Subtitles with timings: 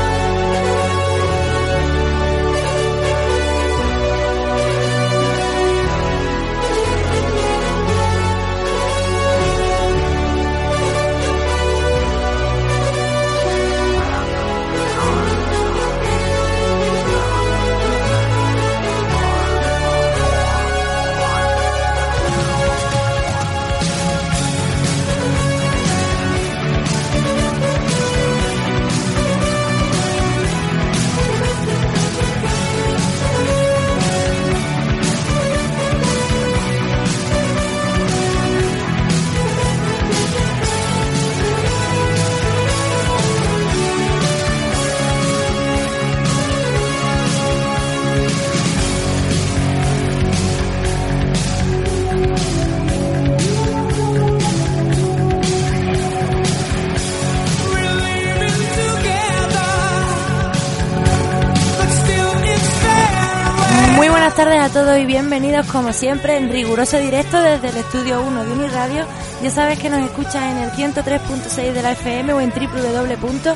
[64.75, 69.05] Todos y bienvenidos como siempre en riguroso directo desde el estudio 1 de Uniradio.
[69.41, 73.47] Ya sabes que nos escuchas en el 103.6 de la FM o en www.uhu.es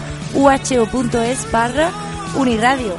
[1.52, 1.92] barra
[2.38, 2.95] Uniradio.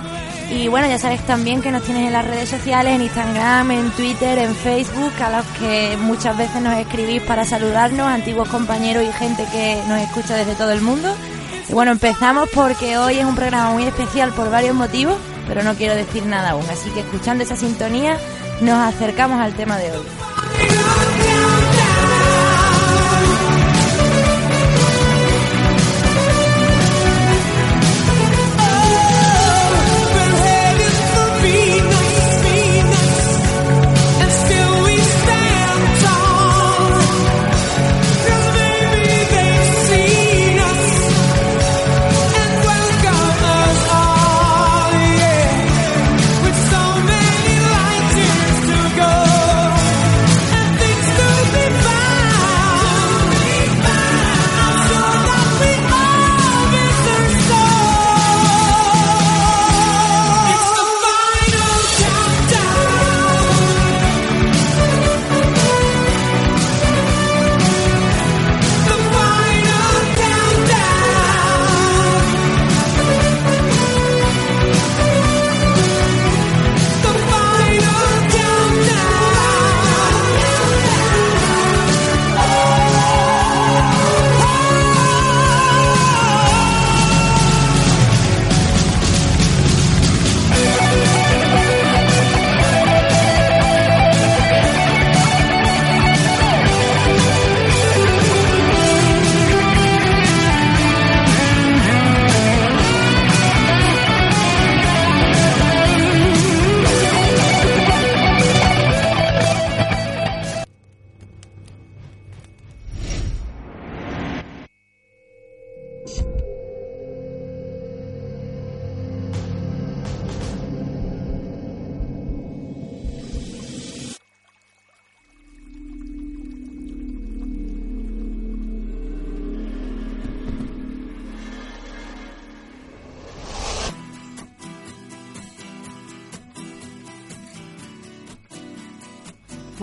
[0.51, 3.91] Y bueno, ya sabes también que nos tienes en las redes sociales, en Instagram, en
[3.93, 9.13] Twitter, en Facebook, a los que muchas veces nos escribís para saludarnos, antiguos compañeros y
[9.15, 11.09] gente que nos escucha desde todo el mundo.
[11.71, 15.17] Y bueno, empezamos porque hoy es un programa muy especial por varios motivos,
[15.51, 16.65] pero no quiero decir nada aún.
[16.71, 18.17] Así que escuchando esa sintonía,
[18.61, 20.07] nos acercamos al tema de hoy.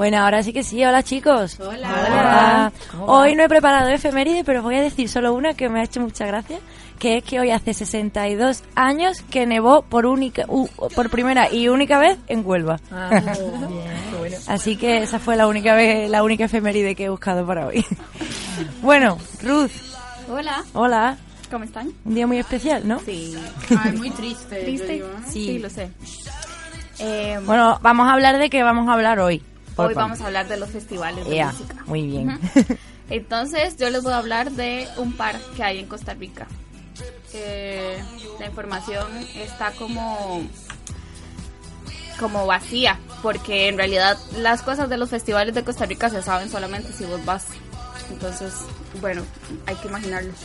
[0.07, 0.81] Bueno, ahora sí que sí.
[0.85, 1.59] Hola, chicos.
[1.59, 2.71] Hola.
[3.07, 5.99] Hoy no he preparado efeméride, pero voy a decir solo una que me ha hecho
[5.99, 6.59] mucha gracia,
[6.97, 11.67] que es que hoy hace 62 años que nevó por única u- por primera y
[11.67, 12.79] única vez en Huelva.
[14.47, 17.85] Así que esa fue la única vez, la única efeméride que he buscado para hoy.
[18.81, 19.71] bueno, Ruth,
[20.31, 21.17] Hola, hola.
[21.51, 21.91] ¿cómo están?
[22.05, 22.99] Un día muy especial, ¿no?
[23.01, 23.35] Sí.
[23.77, 24.55] Ay, muy triste.
[24.59, 24.87] yo ¿Triste?
[24.93, 25.21] digo, ¿eh?
[25.29, 25.59] Sí.
[25.59, 25.89] lo sé.
[26.99, 29.43] Eh, Bueno, vamos a hablar de qué vamos a hablar hoy.
[29.77, 31.75] Hoy vamos a hablar de los festivales de música.
[31.85, 32.39] Muy bien.
[33.09, 36.47] Entonces, yo les voy a hablar de un par que hay en Costa Rica.
[37.33, 38.01] Eh,
[38.39, 40.41] la información está como
[42.19, 46.49] como vacía, porque en realidad las cosas de los festivales de Costa Rica se saben
[46.49, 47.45] solamente si vos vas.
[48.11, 48.53] Entonces,
[48.99, 49.23] bueno,
[49.65, 50.33] hay que imaginarlo.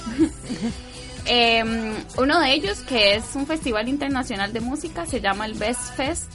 [1.24, 5.94] Em, uno de ellos, que es un festival internacional de música, se llama el Best
[5.94, 6.28] Fest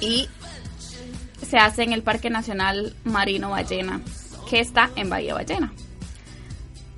[0.00, 0.28] y
[1.48, 4.00] se hace en el Parque Nacional Marino Ballena,
[4.48, 5.72] que está en Bahía Ballena.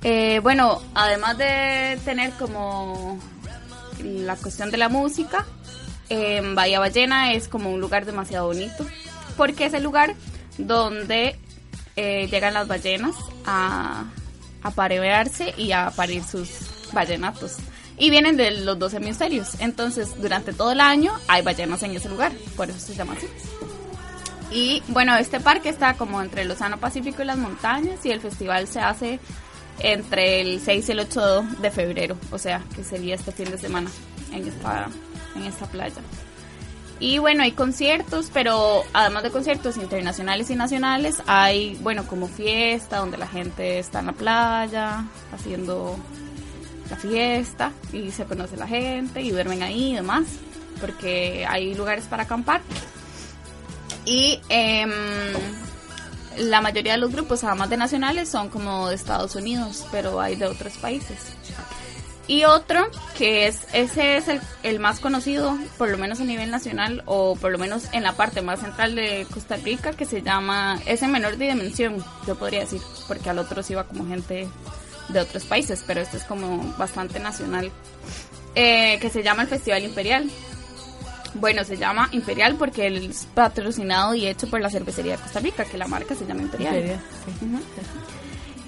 [0.03, 3.19] Eh, bueno, además de tener como
[4.03, 5.45] la cuestión de la música,
[6.09, 8.85] en Bahía Ballena es como un lugar demasiado bonito,
[9.37, 10.15] porque es el lugar
[10.57, 11.37] donde
[11.95, 14.05] eh, llegan las ballenas a,
[14.63, 16.49] aparearse y a parir sus
[16.91, 17.57] ballenatos.
[17.97, 19.59] Y vienen de los dos hemisferios.
[19.59, 22.31] Entonces, durante todo el año hay ballenas en ese lugar.
[22.55, 23.27] Por eso se llama así.
[24.51, 28.05] Y bueno, este parque está como entre el Océano Pacífico y las montañas.
[28.05, 29.19] Y el festival se hace
[29.79, 32.17] entre el 6 y el 8 de febrero.
[32.31, 33.89] O sea, que sería este fin de semana
[34.31, 34.89] en esta,
[35.35, 36.01] en esta playa.
[36.99, 42.97] Y bueno, hay conciertos, pero además de conciertos internacionales y nacionales, hay, bueno, como fiesta,
[42.97, 45.97] donde la gente está en la playa, haciendo
[46.89, 50.25] la fiesta, y se conoce la gente, y duermen ahí y demás,
[50.81, 52.59] porque hay lugares para acampar.
[54.09, 54.89] Y em,
[56.37, 60.35] la mayoría de los grupos, además de nacionales, son como de Estados Unidos, pero hay
[60.35, 61.19] de otros países.
[62.25, 64.25] Y otro, que es, ese es
[64.63, 68.13] el, más conocido, por lo menos a nivel nacional, o por lo menos en la
[68.13, 72.61] parte más central de Costa Rica, que se llama, es en menor dimensión, yo podría
[72.61, 74.47] decir, porque al otro sí va como gente
[75.09, 77.71] de otros países, pero este es como bastante nacional,
[78.55, 80.31] eh, que se llama el Festival Imperial.
[81.39, 85.63] Bueno, se llama Imperial porque es patrocinado y hecho por la cervecería de Costa Rica,
[85.65, 86.99] que la marca se llama Imperial.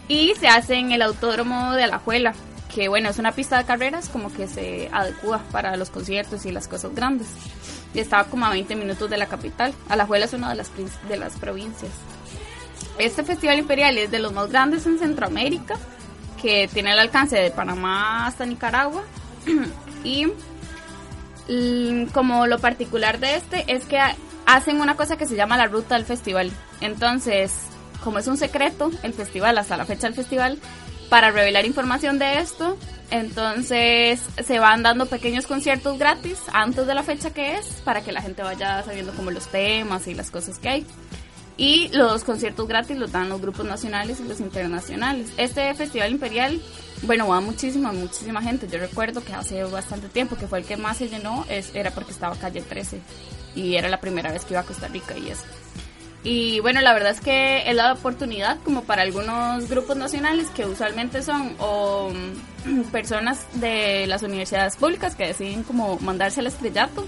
[0.07, 2.33] Y se hace en el Autódromo de Alajuela,
[2.73, 6.51] que bueno, es una pista de carreras como que se adecua para los conciertos y
[6.51, 7.27] las cosas grandes.
[7.93, 9.73] Y estaba como a 20 minutos de la capital.
[9.89, 10.71] Alajuela es una de las,
[11.09, 11.91] de las provincias.
[12.97, 15.75] Este Festival Imperial es de los más grandes en Centroamérica,
[16.41, 19.03] que tiene el alcance de Panamá hasta Nicaragua.
[20.03, 20.27] y
[22.13, 23.99] como lo particular de este es que
[24.45, 26.51] hacen una cosa que se llama la ruta del festival.
[26.81, 27.53] Entonces,
[28.03, 30.59] como es un secreto, el festival, hasta la fecha del festival,
[31.09, 32.77] para revelar información de esto.
[33.11, 38.13] Entonces se van dando pequeños conciertos gratis antes de la fecha que es para que
[38.13, 40.85] la gente vaya sabiendo como los temas y las cosas que hay.
[41.57, 45.33] Y los conciertos gratis los dan los grupos nacionales y los internacionales.
[45.35, 46.61] Este Festival Imperial,
[47.03, 48.67] bueno, va muchísima, muchísima gente.
[48.67, 51.91] Yo recuerdo que hace bastante tiempo que fue el que más se llenó, es, era
[51.91, 52.99] porque estaba calle 13
[53.55, 55.43] y era la primera vez que iba a Costa Rica y eso.
[56.23, 60.65] Y bueno, la verdad es que es la oportunidad como para algunos grupos nacionales que
[60.65, 62.11] usualmente son o
[62.65, 67.05] mm, personas de las universidades públicas que deciden como mandarse al estrellato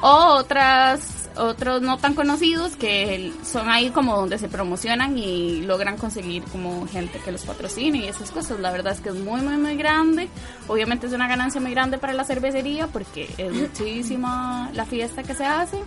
[0.00, 5.96] o otras otros no tan conocidos que son ahí como donde se promocionan y logran
[5.96, 8.60] conseguir como gente que los patrocine y esas cosas.
[8.60, 10.28] La verdad es que es muy, muy, muy grande.
[10.66, 15.34] Obviamente es una ganancia muy grande para la cervecería porque es muchísima la fiesta que
[15.34, 15.78] se hace.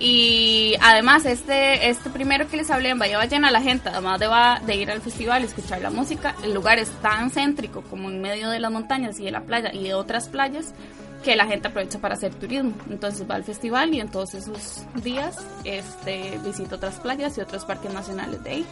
[0.00, 4.28] Y además, este, este primero que les hablé en Bahía Ballena, la gente, además de,
[4.28, 8.08] va, de ir al festival y escuchar la música, el lugar es tan céntrico como
[8.08, 10.72] en medio de las montañas y de la playa y de otras playas
[11.22, 12.72] que la gente aprovecha para hacer turismo.
[12.90, 17.64] Entonces va al festival y en todos esos días este, visita otras playas y otros
[17.64, 18.66] parques nacionales de ahí.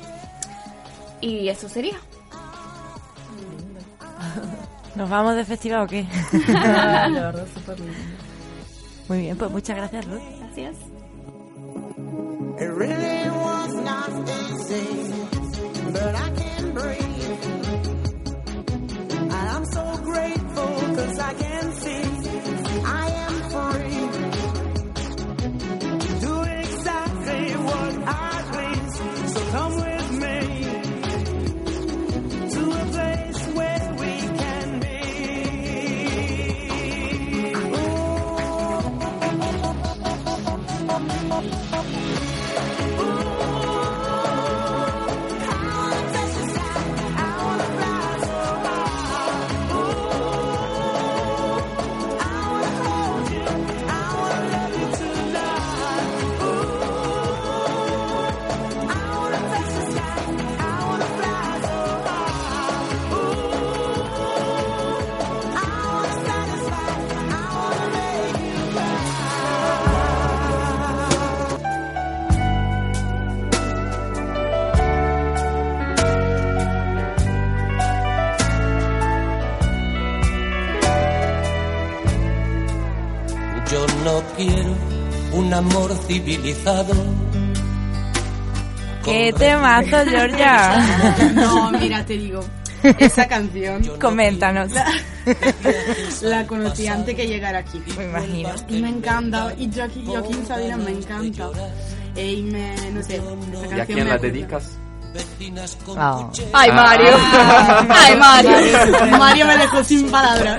[1.20, 1.96] Y eso sería.
[4.94, 6.06] ¿Nos vamos de festival o qué?
[6.48, 7.94] la verdad, súper lindo.
[9.08, 10.22] Muy bien, pues muchas gracias, Ruth.
[10.40, 10.76] Gracias.
[12.58, 15.12] It really was not easy,
[15.92, 17.44] but I can breathe.
[19.20, 22.05] And I'm so grateful cause I can see
[84.36, 84.74] quiero
[85.32, 86.94] un amor civilizado.
[89.04, 91.14] ¡Qué temazo, Georgia!
[91.34, 92.40] No, mira, te digo,
[92.98, 94.72] esa canción Coméntanos.
[96.22, 97.82] la conocí antes que llegara aquí.
[97.96, 98.50] Me imagino.
[98.68, 101.50] Y me encanta, y Joaquín, Joaquín Sabina me encanta.
[102.16, 103.16] Y me, no sé,
[103.64, 104.78] esa ¿Y a quién me la dedicas?
[105.96, 106.28] Ah.
[106.52, 107.10] Ay, Mario.
[107.88, 108.50] Ay, Mario.
[109.18, 110.56] Mario me dejó sin palabras.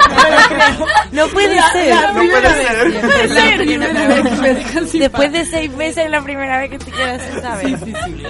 [1.12, 1.96] No puede ser.
[1.96, 2.88] La No primera puede ser.
[2.90, 6.60] vez, la primera vez que me dejan sin Después de seis meses es la primera
[6.60, 7.80] vez que te quieres ¿sabes?
[7.80, 8.24] Sí, sí, sí.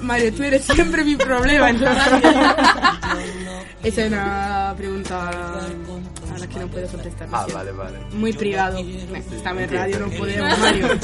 [0.00, 2.30] Mario, tú eres siempre mi problema en la radio.
[3.82, 7.28] Esa es una pregunta a la que no puedo contestar.
[7.32, 7.98] Ah, vale, vale.
[8.12, 8.78] Muy privado.
[8.78, 10.88] Estamos en radio, no podemos, Mario.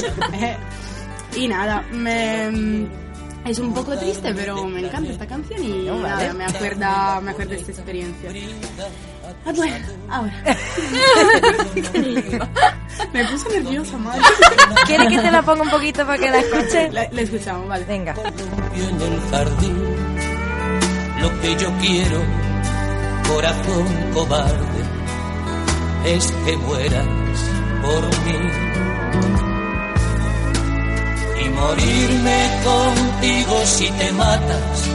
[1.36, 2.88] Y nada, me,
[3.44, 7.54] es un poco triste, pero me encanta esta canción y nada, me acuerda, me acuerda
[7.54, 8.30] de esta experiencia.
[9.44, 9.76] Ah, bueno,
[10.08, 10.42] ahora.
[13.12, 14.22] me puse nerviosa, Mario.
[14.86, 16.92] ¿Quieres que te la ponga un poquito para que la escuches?
[16.92, 17.84] La, la escuchamos, vale.
[17.84, 18.14] Venga.
[18.14, 19.76] en el jardín.
[21.20, 22.22] Lo que yo quiero,
[23.28, 24.82] corazón cobarde,
[26.04, 27.06] es que mueras
[27.82, 28.67] por mí.
[31.60, 34.88] Morirme contigo si te matas.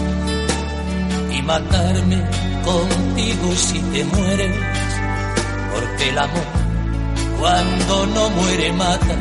[1.32, 2.24] Y matarme
[2.64, 4.56] contigo si te mueres.
[5.74, 6.44] Porque el amor,
[7.40, 9.16] cuando no muere, mata.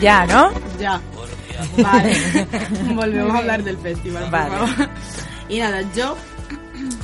[0.00, 0.50] Ya, ¿no?
[0.78, 1.00] Ya.
[1.76, 2.16] Vale.
[2.94, 4.22] Volvemos a hablar del festival.
[4.24, 4.50] por Vale.
[4.66, 4.88] favor.
[5.48, 6.16] Y nada, yo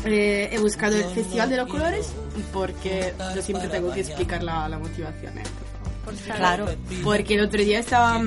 [0.05, 2.13] eh, he buscado el Festival de los Colores
[2.53, 5.37] porque yo siempre tengo que explicar la, la motivación.
[5.39, 5.43] ¿eh?
[6.37, 6.67] Claro.
[7.05, 8.21] Porque el otro día estaba.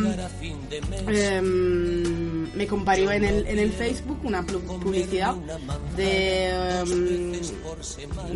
[1.07, 5.33] em, me comparó en el, en el Facebook una pu- publicidad
[5.95, 6.49] de.
[6.81, 7.31] em,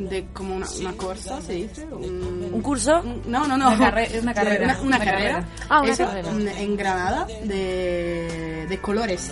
[0.10, 1.86] de como una, una corsa, se dice.
[1.86, 3.02] Un, ¿Un curso?
[3.04, 3.68] un- no, no, no.
[3.70, 4.64] Una carre- una carrera.
[4.66, 5.18] Una, una Una carrera.
[5.34, 5.48] carrera.
[5.70, 6.30] Ah, una Eso, carrera.
[6.60, 9.32] en- Granada, de, de colores.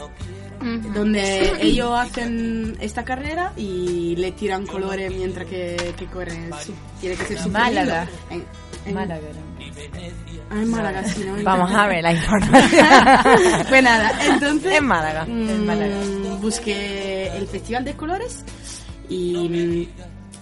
[0.93, 6.51] Donde ellos hacen esta carrera y le tiran colores mientras que, que corren.
[6.63, 8.07] Sí, Tiene que ser súper Málaga.
[8.29, 9.21] en- Málaga.
[10.49, 11.41] Ah, en Málaga, sí, ¿no?
[11.43, 12.85] Vamos a ver la información.
[13.69, 14.73] Pues nada, entonces.
[14.77, 15.25] En Málaga.
[15.25, 15.95] mm, En Málaga.
[16.41, 18.43] Busqué el Festival de Colores
[19.09, 19.87] y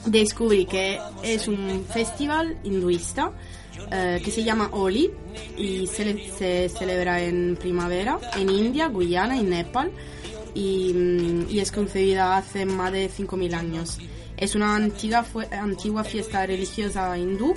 [0.06, 3.32] mm, descubrí que es un festival hinduista
[3.92, 5.12] eh, que se llama Holi
[5.58, 9.92] y se, le- se celebra en primavera en India, Guyana y Nepal
[10.56, 14.00] y, mm, y es concebida hace más de 5.000 años.
[14.38, 17.54] Es una antigua, antigua fiesta religiosa hindú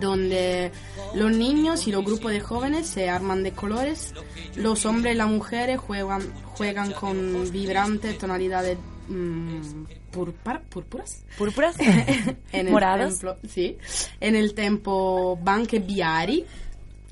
[0.00, 0.70] donde
[1.14, 4.12] los niños y los grupos de jóvenes se arman de colores,
[4.56, 6.22] los hombres y las mujeres juegan,
[6.54, 11.76] juegan con vibrantes tonalidades mm, purpura- púrpuras ¿Púrpuras?
[11.78, 13.18] en el ¿Morados?
[13.18, 13.76] templo, sí,
[14.20, 16.44] en el templo Banque Biari,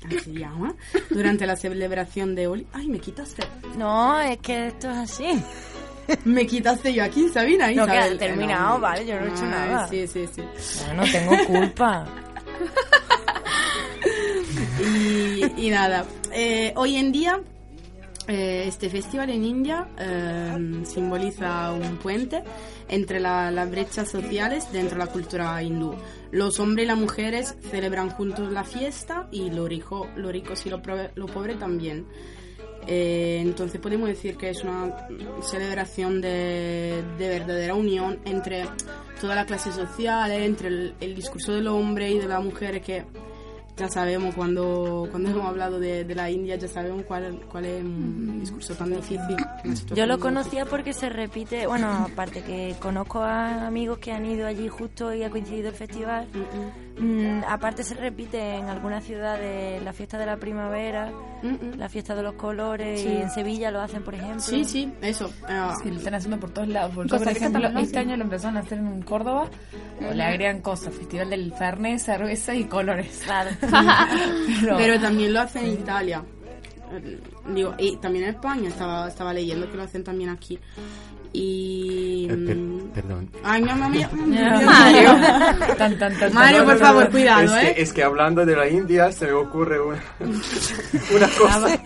[0.05, 0.73] así se llama,
[1.09, 2.67] durante la celebración de Holi.
[2.73, 3.43] Ay, me quitaste,
[3.77, 5.25] No, es que esto es así.
[6.25, 7.67] me quitaste yo aquí, Sabina.
[7.71, 8.13] No, que Isabel.
[8.13, 9.87] has terminado, vale, yo no he hecho nada.
[9.87, 10.41] Sí, sí, sí.
[10.93, 12.05] No tengo culpa.
[15.57, 17.39] Y, nada, eh, hoy en día
[18.27, 22.43] eh, este festival en India eh, simboliza un puente
[22.89, 25.95] entre la- las brechas sociales dentro de la cultura hindú.
[26.31, 30.69] Los hombres y las mujeres celebran juntos la fiesta y los ricos lo ricos y
[30.69, 30.81] los
[31.15, 32.05] los pobres también.
[32.85, 35.07] Entonces podemos decir que es una
[35.41, 38.65] celebración de, de verdadera unión entre
[39.23, 43.05] toda la clase social, entre el, el discurso del hombre y de la mujer que
[43.77, 47.81] ya sabemos cuando, cuando hemos hablado de, de la India, ya sabemos cuál, cuál es
[47.81, 49.37] un discurso tan difícil.
[49.95, 54.45] Yo lo conocía porque se repite, bueno, aparte que conozco a amigos que han ido
[54.45, 56.27] allí justo y ha coincidido el festival.
[56.95, 61.11] Mm, aparte se repite en algunas ciudades la fiesta de la primavera,
[61.75, 63.07] la fiesta de los colores Sí.
[63.09, 64.39] y en Sevilla lo hacen, por ejemplo.
[64.39, 65.31] Sí, sí, eso.
[65.47, 66.93] ah, Sí, lo están haciendo por todos lados.
[66.93, 68.09] Por, ejemplo, también lo este hacen.
[68.09, 69.49] año lo empezaron a hacer en Córdoba.
[70.07, 70.93] O le agregan cosas.
[70.93, 73.21] Festival del Fernet, cerveza y colores.
[73.25, 73.49] Claro.
[74.61, 76.23] Pero, Pero también lo hacen en Italia.
[76.91, 77.19] Eh,
[77.53, 80.57] Digo, y también en España, estaba, estaba leyendo que lo hacen también aquí.
[81.35, 82.27] Y...
[82.29, 83.29] Eh, per- mm, perdón.
[83.43, 84.07] Ay, mamá mía.
[84.13, 85.09] Mario.
[85.77, 87.73] Tan, tan, tan, Mario, por favor, cuidado, es ¿eh?
[87.75, 91.79] Que, es que hablando de la India se me ocurre una, una cosa.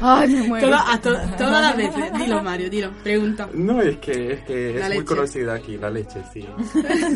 [0.00, 0.66] Ay, me muero.
[0.68, 2.12] Toda, a to- todas las veces.
[2.18, 2.90] Dilo, Mario, dilo.
[3.02, 3.48] Pregunta.
[3.54, 6.46] No, es que es, que es muy conocida aquí, la leche, sí.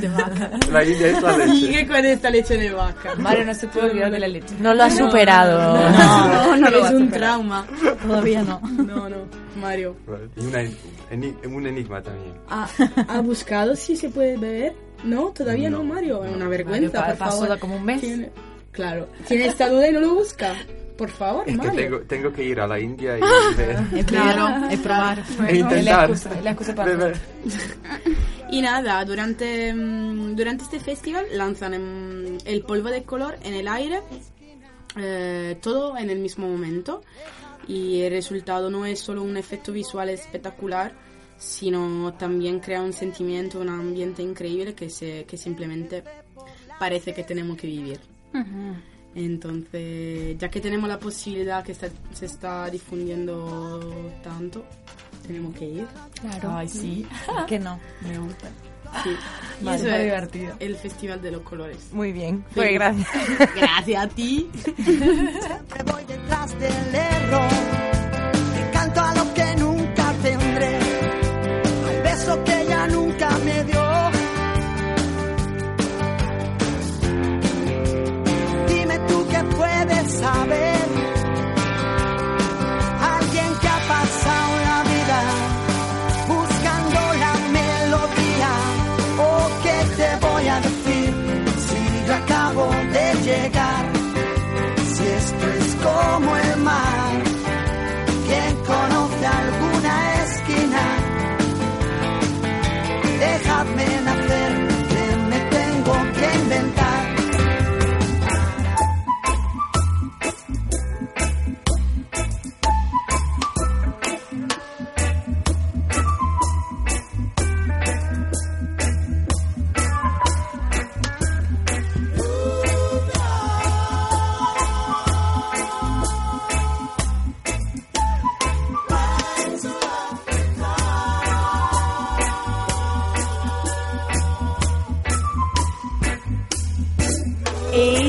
[0.01, 0.51] De vaca.
[0.73, 1.53] La India es la leche.
[1.57, 3.15] Sigue con esta leche de vaca.
[3.19, 4.55] Mario no se puede olvidar de la leche.
[4.61, 5.59] No lo ha superado.
[5.91, 7.67] No, no, va es un trauma.
[8.07, 8.61] Todavía no.
[8.61, 9.17] No, no,
[9.61, 9.95] Mario.
[10.37, 10.63] Y una,
[11.11, 12.35] eni- un enigma también.
[12.49, 12.69] ¿Ha,
[13.09, 14.75] ha buscado si se puede beber?
[15.05, 16.25] No, todavía no, Mario.
[16.25, 17.59] Es una vergüenza, Mario, por pasó favor.
[17.59, 18.01] como un mes.
[18.01, 18.31] Tiene-
[18.73, 19.09] Claro.
[19.27, 20.55] Tiene esta duda y no lo busca.
[20.99, 21.75] Por favor, Es que Mario.
[21.83, 23.23] tengo, tengo que ir a la India y
[23.57, 24.05] ver.
[24.07, 25.23] Claro, es probar.
[25.49, 26.11] E intentar.
[26.43, 27.17] la excusa para beber.
[28.51, 33.67] Y nada, durante, mm, durante este festival lanzan em, el polvo de color en el
[33.67, 34.01] aire,
[34.97, 37.03] eh, todo en el mismo momento.
[37.69, 40.93] Y el resultado no es solo un efecto visual espectacular,
[41.39, 46.03] sino también crea un sentimiento, un ambiente increíble que, se, que simplemente
[46.79, 48.01] parece que tenemos que vivir.
[49.15, 53.91] Entonces, ya que tenemos la posibilidad que está- se está difundiendo
[54.23, 54.65] tanto,
[55.27, 55.87] tenemos que ir.
[56.21, 56.51] Claro.
[56.57, 57.07] Ay, sí.
[57.27, 57.81] ¿Por qué no?
[58.03, 58.49] Me gusta.
[59.03, 59.17] Sí.
[59.61, 60.55] Y Vale, eso es divertido.
[60.61, 61.79] el Festival de los Colores.
[61.93, 62.45] Muy bien.
[62.55, 62.75] Pues Sí.
[62.75, 63.09] gracias.
[63.57, 64.51] Gracias a ti.
[64.85, 67.51] Siempre voy detrás del error
[68.59, 70.77] y canto a lo que nunca tendré,
[71.89, 73.87] al beso que ella nunca me dio.
[78.69, 80.66] Dime tú qué puedes saber,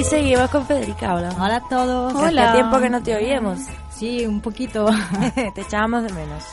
[0.10, 1.14] seguimos con Federica.
[1.16, 1.30] Hola.
[1.40, 2.14] Hola a todos.
[2.14, 2.44] Hola.
[2.50, 3.60] Hace tiempo que no te oíamos.
[3.90, 4.86] Sí, un poquito.
[5.56, 6.44] te echábamos de menos.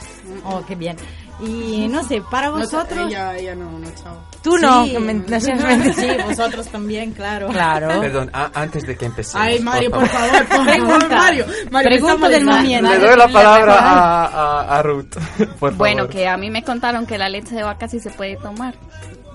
[0.45, 0.97] Oh, qué bien.
[1.41, 3.09] Y no sé, para No, vosotros...
[3.09, 4.17] ella, ella no, no, chao.
[4.43, 4.97] Tú no, Sí.
[4.99, 5.41] me- no.
[5.41, 7.49] Sí, vosotros también, claro.
[7.49, 8.01] Claro.
[8.01, 9.45] Perdón, a- antes de que empecemos.
[9.47, 10.47] Ay, Mario, por favor.
[10.47, 11.09] por favor.
[11.11, 11.47] Mario.
[11.71, 12.89] Mario, Pregunta del momento.
[12.91, 15.17] Le doy la palabra a, a, a Ruth,
[15.59, 16.13] por Bueno, favor.
[16.15, 18.75] que a mí me contaron que la leche de vaca sí se puede tomar.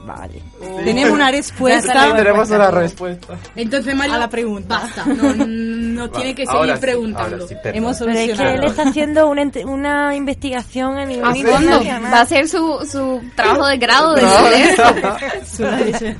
[0.05, 0.41] Vale.
[0.83, 3.37] Tenemos una Sí, respuesta tenemos una respuesta.
[3.55, 4.79] Entonces, Mario, a la pregunta.
[4.79, 5.05] basta.
[5.05, 7.35] No, no tiene que Ahora seguir sí, preguntando.
[7.35, 7.55] ahora sí.
[7.65, 11.49] Hemos Pero es que él está haciendo una, una investigación a nivel A fondo.
[11.51, 12.13] internacional.
[12.13, 14.23] Va a ser su, su trabajo de grado de.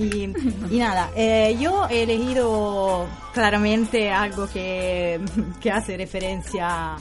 [0.00, 0.32] Y,
[0.70, 5.18] y nada, eh, yo he elegido claramente algo que,
[5.60, 6.94] que hace referencia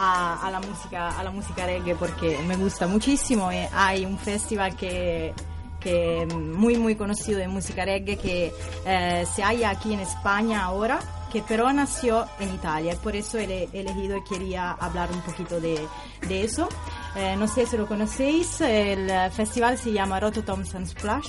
[0.00, 1.30] a, a la música a la
[1.66, 3.52] reggae porque me gusta muchísimo.
[3.52, 5.34] Eh, hay un festival que
[5.78, 8.52] que muy muy conocido de música reggae que
[8.86, 11.00] eh, se halla aquí en España ahora
[11.32, 15.58] que pero nació en Italia por eso he he elegido y quería hablar un poquito
[15.58, 15.80] de,
[16.28, 16.68] de eso
[17.16, 21.26] Eh, no sé si lo conocéis el eh, festival se llama Rototom Sunsplash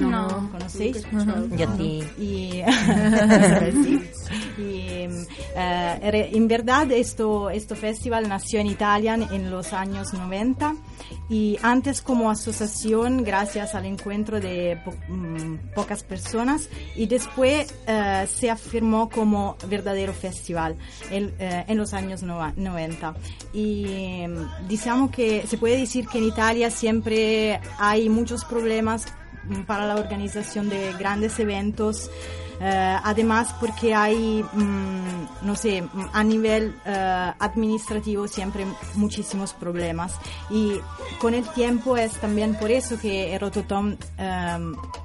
[0.00, 0.48] No.
[0.50, 1.02] ¿conocéis?
[1.56, 2.02] Yo sí.
[2.18, 2.62] Y.
[4.58, 5.06] Y,
[5.56, 10.74] eh, en verdad esto, este festival nació en Italia en los años 90
[11.30, 18.26] y antes como asociación gracias al encuentro de po- mm, pocas personas y después eh,
[18.28, 20.76] se afirmó como verdadero festival
[21.10, 23.14] en, eh, en los años nova- 90
[23.52, 29.06] y mm, digamos que se puede decir que en Italia siempre hay muchos problemas
[29.44, 32.10] mm, para la organización de grandes eventos.
[32.60, 40.14] eh, además, porque hay, mm, no sé, mm, a nivel eh, administrativo siempre muchísimos problemas.
[40.50, 40.72] Y
[41.20, 43.96] con el tiempo es también por eso que Rototom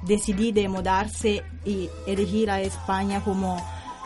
[0.02, 3.56] decidí de mudarse y elegir a España como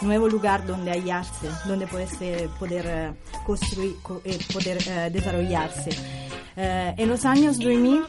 [0.03, 3.13] nuevo lugar donde hallarse, donde poder, ser- poder eh,
[3.47, 5.91] construir, co- eh, poder eh, desarrollarse.
[6.61, 8.03] En los años 2000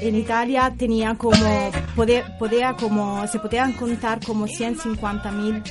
[0.00, 5.62] en Italia tenía como podía como se podían contar como 150 mil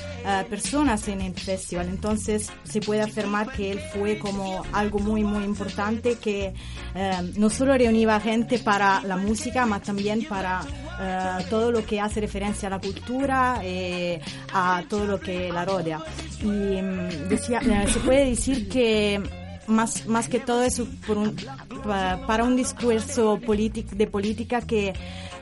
[0.49, 1.87] personas en el festival.
[1.89, 6.53] Entonces se puede afirmar que él fue como algo muy muy importante que
[6.95, 10.61] eh, no solo reunía gente para la música mas también para
[10.99, 14.21] eh, todo lo que hace referencia a la cultura eh,
[14.53, 15.99] a todo lo que la rodea.
[16.41, 19.21] Y mm, eh, se puede decir que
[19.67, 21.35] más, más que todo eso por un-
[21.83, 24.93] pa- para un discurso politic- de política que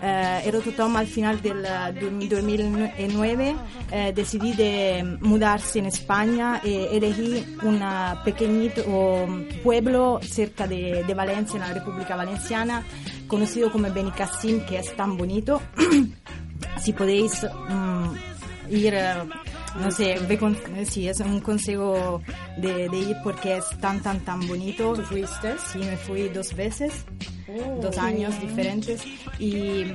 [0.06, 3.56] eh, Erototom al final del eh, du- 2009
[3.92, 7.80] eh, decidí de mudarse en España y elegí un
[8.26, 8.84] pequeñito
[9.64, 12.84] pueblo cerca de, de Valencia, en la República Valenciana,
[13.28, 15.62] conocido como Benicassim, que es tan bonito.
[16.82, 19.14] si podéis mm, ir, eh,
[19.80, 20.58] no sé, ve con-
[20.90, 22.22] sí, es un consejo
[22.58, 24.94] de, de ir porque es tan, tan, tan bonito.
[24.94, 25.56] ¿Tú fuiste?
[25.72, 27.06] Sí, me fui dos veces,
[27.82, 29.02] dos años diferentes
[29.40, 29.86] y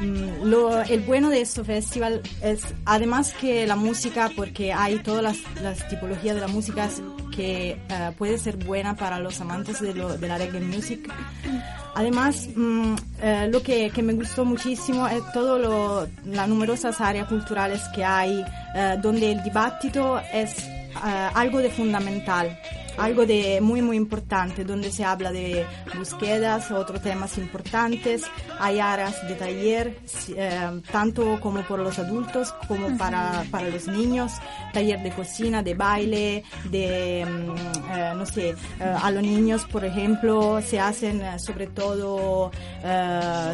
[0.00, 5.36] lo, el bueno de este festival es además que la música, porque hay todas las,
[5.62, 6.88] las tipologías de la música
[7.34, 11.10] que eh, puede ser buena para los amantes de, lo- de la reggae music.
[11.96, 17.28] Además, mm, eh, lo que, que me gustó muchísimo es todo lo, las numerosas áreas
[17.28, 20.54] culturales que hay, eh, donde el dibattito es
[21.34, 22.56] algo de fundamental,
[22.98, 28.22] algo de muy muy importante, donde se habla de búsquedas, otros temas importantes,
[28.58, 29.98] hay áreas de taller,
[30.36, 34.32] eh, tanto como por los adultos como para, para los niños,
[34.72, 39.84] taller de cocina, de baile, de, mm, eh, no sé, eh, a los niños, por
[39.84, 42.50] ejemplo, se hacen sobre todo,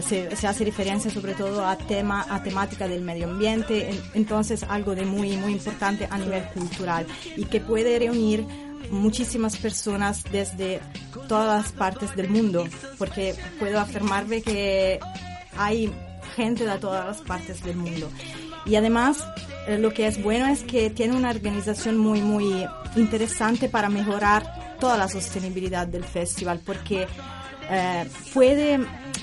[0.06, 4.62] se, se hace referencia sobre todo a tema, a temática del medio ambiente, en- entonces
[4.68, 8.44] algo de muy, muy importante a nivel cultural y que puede reunir
[8.90, 10.80] muchísimas personas desde
[11.28, 12.64] todas las partes del mundo,
[12.98, 14.98] porque puedo afirmarme que
[15.56, 15.92] hay
[16.36, 18.08] gente de todas las partes del mundo.
[18.66, 19.24] Y además,
[19.66, 22.66] eh, lo que es bueno es que tiene una organización muy, muy
[22.96, 27.06] interesante para mejorar toda la sostenibilidad del festival, porque
[27.70, 28.74] eh, puede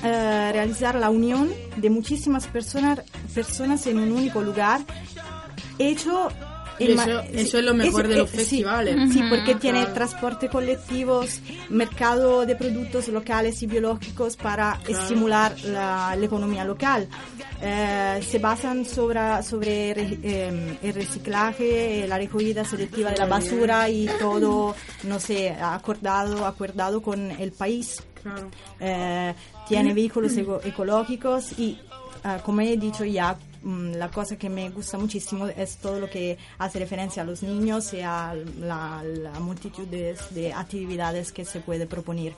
[0.03, 3.01] eh, realizar la unión de muchísimas personas,
[3.33, 4.81] personas en un único lugar,
[5.79, 6.29] hecho...
[6.79, 8.95] Eso- eso es lo mejor de los sí, festivales.
[9.13, 9.29] Sí, Ujú.
[9.29, 9.93] porque tiene Claro.
[9.93, 15.01] transporte colectivos, mercado de productos locales y biológicos para Claro.
[15.01, 17.07] estimular la, la economía local.
[17.61, 23.89] Eh, se basan sobre, sobre re- eh, el reciclaje, la recogida selectiva de la basura
[23.89, 28.03] y todo, no sé, acordado, acordado con el país.
[28.21, 28.49] Claro.
[28.79, 29.33] Eh,
[29.67, 31.79] tiene vehículos eco- ecológicos y,
[32.23, 36.09] ah, como he dicho ya, mm, la cosa que me gusta muchísimo es todo lo
[36.09, 41.43] que hace referencia a los niños y a la, la multitud de, de actividades que
[41.45, 42.33] se puede proponer.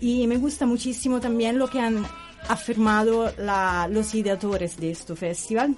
[0.00, 2.06] Y me gusta muchísimo también lo que han
[2.48, 5.76] afirmado la- los ideadores de este festival,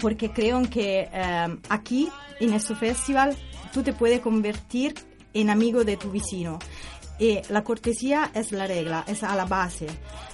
[0.00, 3.34] porque creo que eh, aquí, en este festival,
[3.72, 4.94] tú te puedes convertir
[5.32, 6.58] en amigo de tu vecino.
[7.18, 9.86] Y la cortesía es la regla, es a la base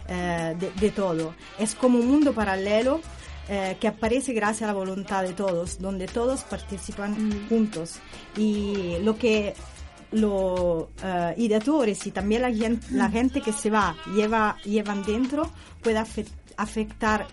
[0.08, 1.34] eh, de, de todo.
[1.58, 3.00] Es como un mundo paralelo
[3.48, 7.96] eh, que aparece gracias a la voluntad de todos, donde todos participan juntos.
[8.36, 9.54] Y lo que
[10.12, 15.50] los eh, ideadores y también la gente, la gente que se va lleva, llevan dentro
[15.82, 17.26] puede afe- afectar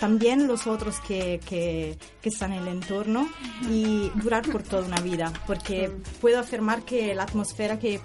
[0.00, 3.28] también los otros que, que, que están en el entorno
[3.70, 5.90] y durar por toda una vida porque
[6.20, 8.00] puedo afirmar que la atmósfera que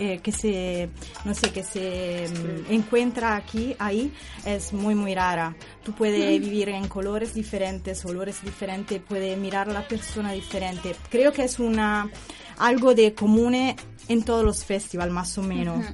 [0.00, 0.88] eh, que se
[1.26, 4.12] no sé que se mm, encuentra aquí ahí
[4.46, 5.54] es muy muy rara.
[5.84, 10.96] Tú puedes vivir en colores diferentes olores diferentes puedes mirar a la persona diferente.
[11.10, 12.10] Creo que es una
[12.58, 15.84] algo de común en todos los festivales más o menos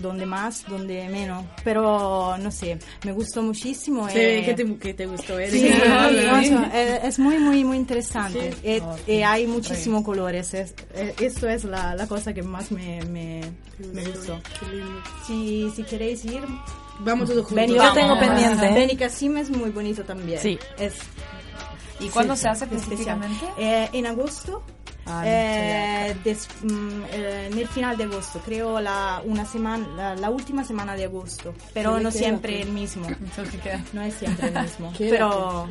[0.00, 1.44] donde más, donde menos.
[1.64, 4.06] Pero no sé, me gustó muchísimo.
[4.06, 5.50] Ve eh, que te, que te gustó, ¿eh?
[5.50, 8.52] Sí, De- no, no, eh, es muy, muy, muy interesante.
[8.62, 8.80] Sí.
[8.82, 10.54] Oh, eh, hay muchísimos colores.
[10.54, 13.40] Es, eh, esto es la, la cosa que más me, me,
[13.92, 14.40] me gustó.
[15.26, 16.42] Si, si queréis ir,
[17.02, 17.66] Vamos todos juntos.
[17.66, 18.66] Beni- Yo tengo pendiente,
[19.38, 20.38] es muy bonito también.
[20.38, 20.58] Sí.
[20.78, 20.94] Es,
[22.00, 23.44] ¿Y cuándo se hace específicamente?
[23.58, 24.62] Eh, en agosto.
[25.06, 30.14] Ah, eh, des- mm, eh, en el final de agosto, creo la, una semana, la,
[30.14, 33.06] la última semana de agosto, pero ¿Dónde no siempre el mismo.
[33.92, 35.10] No es siempre el mismo, Quédate.
[35.10, 35.68] pero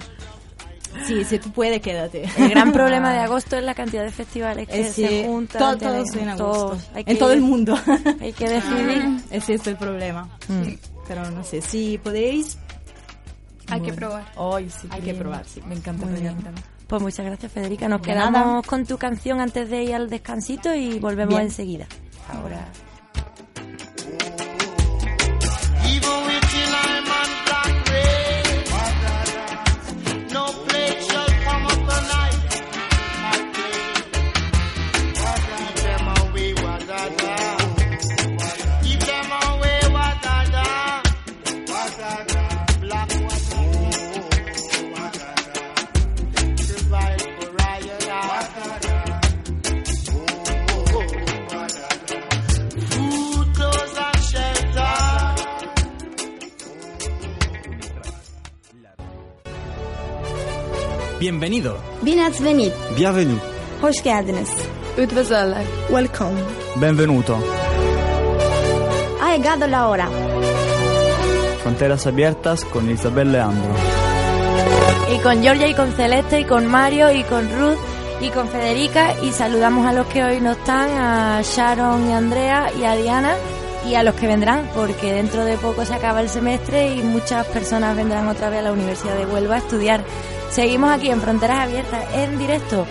[1.06, 2.28] sí, si tú puedes, quédate.
[2.38, 5.60] El gran problema de agosto es la cantidad de festivales que Eh, sí, se juntan.
[5.60, 6.90] to- tienen- todos en agosto, todos.
[6.96, 7.80] Hay que en todo el mundo.
[8.20, 9.06] Hay que decidir.
[9.32, 10.28] Ese es el problema.
[10.48, 10.74] Mm.
[11.08, 12.58] Pero no sé, si podéis,
[13.70, 14.26] Hay que probar.
[14.36, 14.88] Hoy sí.
[14.92, 15.62] Hay que probar, sí.
[15.68, 16.06] Me encanta.
[16.88, 17.88] Pues muchas gracias, Federica.
[17.88, 18.62] Nos De quedamos nada.
[18.64, 21.44] con tu canción antes de ir al descansito y volvemos Bien.
[21.48, 21.86] enseguida.
[22.34, 22.68] Ahora.
[61.20, 61.78] Bienvenido.
[62.02, 62.74] Venit!
[62.98, 63.40] Bienvenue.
[63.82, 64.50] Hoş geldiniz.
[64.98, 65.68] Üdvözöllek.
[65.90, 66.40] Welcome.
[66.76, 67.38] Benvenuto.
[69.22, 70.08] Ha llegado la hora.
[71.64, 73.72] Fronteras abiertas con Isabel Leandro.
[75.14, 77.80] Y con Georgia y con Celeste y con Mario y con Ruth
[78.22, 82.72] y con Federica y saludamos a los que hoy no están, a Sharon y Andrea
[82.80, 83.36] y a Diana
[83.90, 87.46] y a los que vendrán porque dentro de poco se acaba el semestre y muchas
[87.48, 90.04] personas vendrán otra vez a la Universidad de Huelva a estudiar.
[90.50, 92.86] Seguimos aquí en Fronteras Abiertas en directo.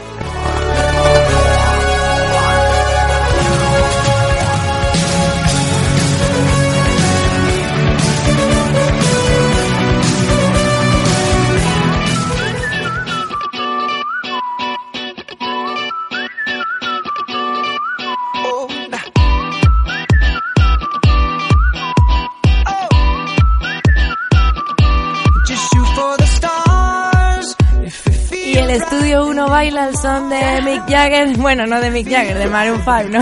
[30.88, 33.20] Jagger, bueno, no de Mick Jagger, de Maroon 5, ¿no?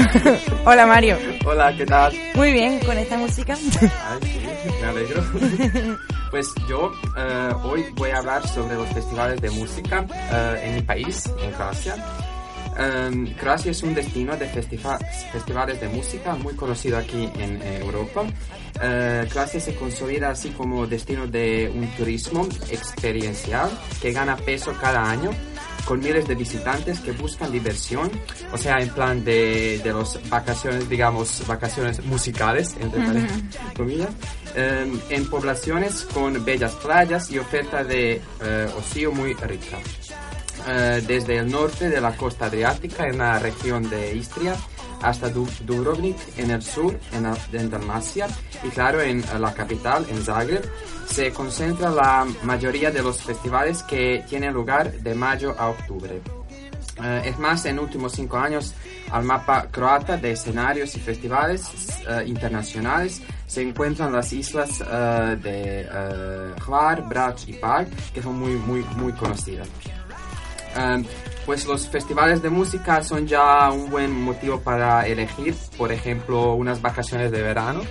[0.71, 1.19] Hola Mario.
[1.45, 2.15] Hola, ¿qué tal?
[2.35, 3.55] Muy bien, con esta música.
[3.81, 4.41] Ay, sí,
[4.81, 5.25] me alegro.
[6.29, 10.83] Pues yo eh, hoy voy a hablar sobre los festivales de música eh, en mi
[10.83, 11.95] país, en Croacia.
[12.77, 14.99] Em, Croacia es un destino de festiva-
[15.33, 18.25] festivales de música muy conocido aquí en eh, Europa.
[18.83, 23.71] Eh, Croacia se consolida así como destino de un turismo experiencial
[24.03, 25.31] que gana peso cada año
[25.87, 28.11] con miles de visitantes que buscan diversión,
[28.53, 33.07] o sea, en plan de, de las vacaciones, digamos, vacaciones musicales, entre Ujú.
[33.09, 33.27] pare-
[33.77, 34.11] comillas,
[34.55, 39.79] em, en poblaciones con bellas playas y oferta de eh, ocio muy rica.
[40.69, 44.57] Eh, desde el norte de la costa adriática en la región de Istria
[45.03, 47.27] hasta Du- Dubrovnik en el sur, en,
[47.59, 48.27] en Dalmacia
[48.63, 50.65] y claro en eh, la capital, en Zagreb,
[51.07, 56.21] se concentra la mayoría de los festivales que tienen lugar de mayo a octubre.
[57.03, 58.75] Eh, es más, en últimos cinco años
[59.11, 61.69] al mapa croata de escenarios y festivales
[62.09, 68.53] eh, internacionales se encuentran las islas eh, de Hvar, Brač y Pag, que son muy,
[68.53, 69.69] muy, muy conocidas.
[71.47, 76.83] Pues los festivales de música son ya un buen motivo para elegir, por ejemplo, unas
[76.83, 77.83] vacaciones de verano.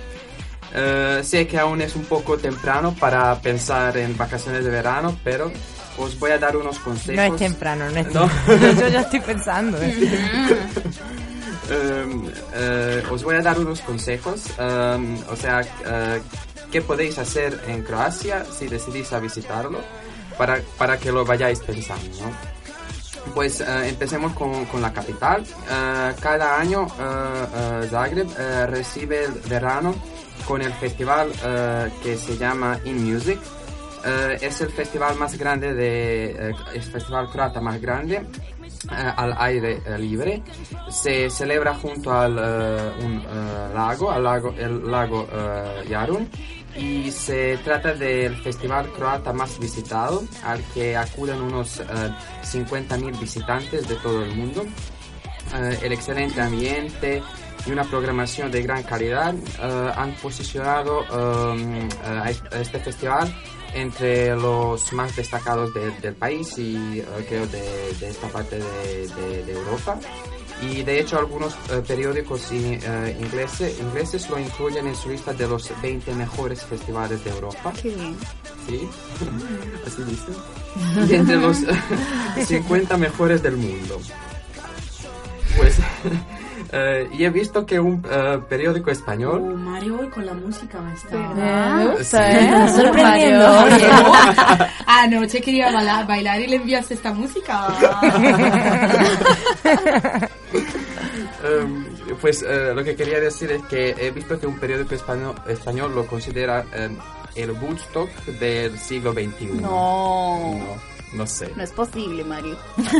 [0.74, 5.50] Eh, sé que aún es un poco temprano para pensar en vacaciones de verano, pero
[5.96, 7.16] os voy a dar unos consejos.
[7.16, 8.28] No es temprano, no es No.
[8.28, 8.72] temprano.
[8.80, 9.78] Yo ya estoy pensando.
[9.80, 9.94] ¿eh?
[12.04, 15.62] Um, eh, os voy a dar unos consejos, um, o sea,
[16.70, 19.80] qué podéis hacer en Croacia si decidís a visitarlo,
[20.36, 22.55] para, para que lo vayáis pensando, ¿no?
[23.34, 25.42] Pues eh, empecemos con, con la capital.
[25.42, 28.28] Eh, cada año eh, Zagreb
[28.68, 29.94] recibe el verano
[30.46, 31.30] con el festival
[32.02, 33.38] que se llama In Music.
[34.40, 38.24] Es el festival más grande de, el festival croata más grande
[38.88, 40.42] al aire libre.
[40.88, 42.38] Se celebra junto al
[43.02, 43.24] un
[43.74, 45.26] lago, al lago, el lago
[45.90, 46.28] Jarun.
[46.78, 51.84] Y se trata del festival croata más visitado, al que acuden unos eh,
[52.44, 54.64] 50.000 visitantes de todo el mundo.
[55.54, 57.22] Eh, el excelente ambiente
[57.66, 63.34] y una programación de gran calidad eh, han posicionado a est- a este festival
[63.74, 69.98] entre los más destacados de- del país y creo de, esta parte de Europa.
[70.62, 75.46] Y de hecho algunos eh, periódicos eh, ingleses, ingleses lo incluyen en su lista de
[75.46, 77.72] los 20 mejores festivales de Europa.
[77.82, 78.16] Qué bien.
[78.66, 78.88] Sí,
[79.86, 80.32] así dice.
[81.12, 81.58] Y entre los
[82.46, 84.00] 50 mejores del mundo.
[85.56, 85.78] Pues,
[86.72, 89.40] eh, y he visto que un eh, periódico español...
[89.42, 91.16] Oh, Mario hoy con la música me está...
[91.16, 91.76] ¿Verdad?
[91.76, 92.38] Me gusta, Sí.
[92.38, 92.68] ¿eh?
[92.76, 93.64] Sorprendiendo.
[94.86, 97.68] Anoche quería bailar, bailar y le enviaste esta música.
[101.66, 101.86] Em,
[102.20, 105.94] pues eh, lo que quería decir es que he visto que un periódico español, español
[105.94, 106.96] lo considera em,
[107.34, 108.08] el Woodstock
[108.40, 109.46] del siglo XXI.
[109.60, 110.54] No.
[110.54, 110.76] No,
[111.12, 111.52] no sé.
[111.56, 112.56] No es posible, Mario.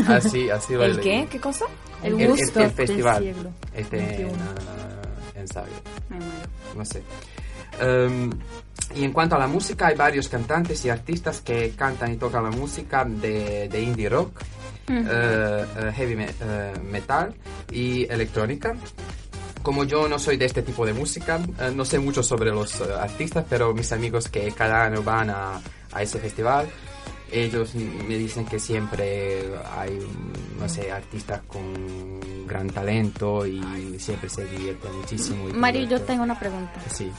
[0.07, 1.27] Así, así lo ¿El qué?
[1.29, 1.65] ¿Qué cosa?
[2.03, 3.23] El, El el- el Woodstock festival.
[3.23, 5.73] del siglo Este en, ah, en Zagreb.
[6.09, 6.31] Me muero.
[6.75, 7.01] no sé.
[7.79, 8.29] Em,
[8.95, 12.43] y en cuanto a la música, hay varios cantantes y artistas que cantan y tocan
[12.43, 14.39] la música de, de indie rock,
[14.89, 17.33] Eh, heavy me- eh, metal
[17.71, 18.75] y electrónica.
[19.61, 22.79] Como yo no soy de este tipo de música, eh, no sé mucho sobre los
[22.79, 25.59] eh, artistas, pero mis amigos que cada año van a,
[25.91, 26.67] a ese festival,
[27.29, 29.43] ellos me dicen que siempre
[29.77, 29.99] hay,
[30.57, 33.61] no sé, artistas con gran talento y
[33.99, 35.49] siempre se divierten muchísimo.
[35.53, 36.71] Mario, yo tengo una pregunta.
[36.89, 37.11] Sí.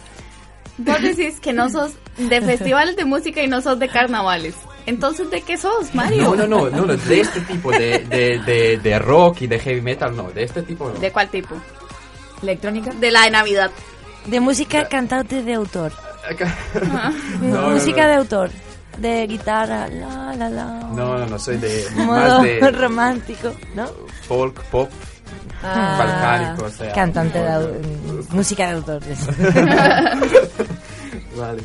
[0.78, 4.54] Vos decís que no sos de festivales de música y no sos de carnavales.
[4.86, 6.22] Entonces, ¿de qué sos, Mario?
[6.22, 9.58] No, no, no, no, no, de este tipo de, de, de, de rock y de
[9.58, 10.98] heavy metal, no, de este tipo no.
[10.98, 11.54] ¿De cuál tipo?
[12.42, 12.90] ¿Electrónica?
[12.92, 13.70] De la de Navidad.
[14.26, 15.92] De música cantante de autor.
[17.40, 18.08] No, no, música no.
[18.08, 18.50] de autor.
[18.98, 20.64] de guitarra, la, la, la.
[20.94, 23.86] No, no, no, soy de Modo más de romántico, ¿no?
[24.26, 24.90] folk, pop,
[25.62, 26.92] Ah, balcánico, o sea.
[26.92, 29.03] Cantante de música de autor.
[31.37, 31.62] Vale.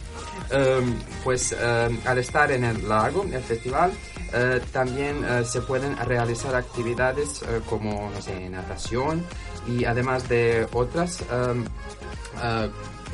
[0.50, 3.92] Em, pues em, al estar en el lago, el festival,
[4.34, 9.24] eh, también eh, se pueden realizar actividades eh, como, no sé, natación
[9.68, 11.64] y además de otras, em,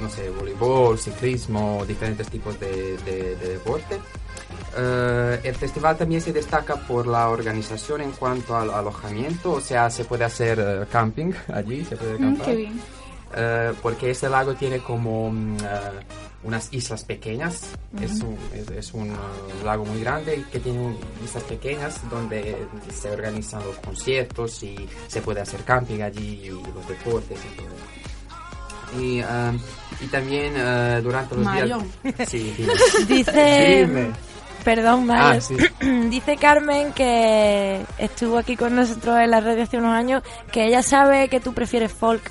[0.02, 4.00] no sé, voleibol, ciclismo, diferentes tipos de, de- de deporte.
[4.78, 9.90] Eh, el festival también se destaca por la organización en cuanto al alojamiento, o sea,
[9.90, 12.46] se puede hacer eh, camping allí, se puede Mm, acampar.
[12.48, 12.82] qué bien.
[13.36, 15.58] Eh, porque este lago tiene como mm,
[16.44, 17.62] unas islas pequeñas,
[18.02, 18.28] es Ujú.
[18.30, 19.14] un, es, es un
[19.64, 22.56] lago muy grande y que tiene un- islas pequeñas donde
[22.92, 24.76] se organizan los conciertos y
[25.08, 29.00] se puede hacer camping allí y los deportes y todo.
[29.00, 29.26] Y, eh,
[30.02, 31.84] y también eh, durante los Mario.
[32.04, 32.28] días...
[32.30, 32.74] Sí, dime.
[33.08, 33.86] Dice.
[33.86, 34.12] Dime.
[34.64, 35.40] Perdón, Mario.
[35.40, 35.56] Ah, sí.
[36.10, 40.84] Dice Carmen que estuvo aquí con nosotros en la radio hace unos años que ella
[40.84, 42.22] sabe que tú prefieres folk.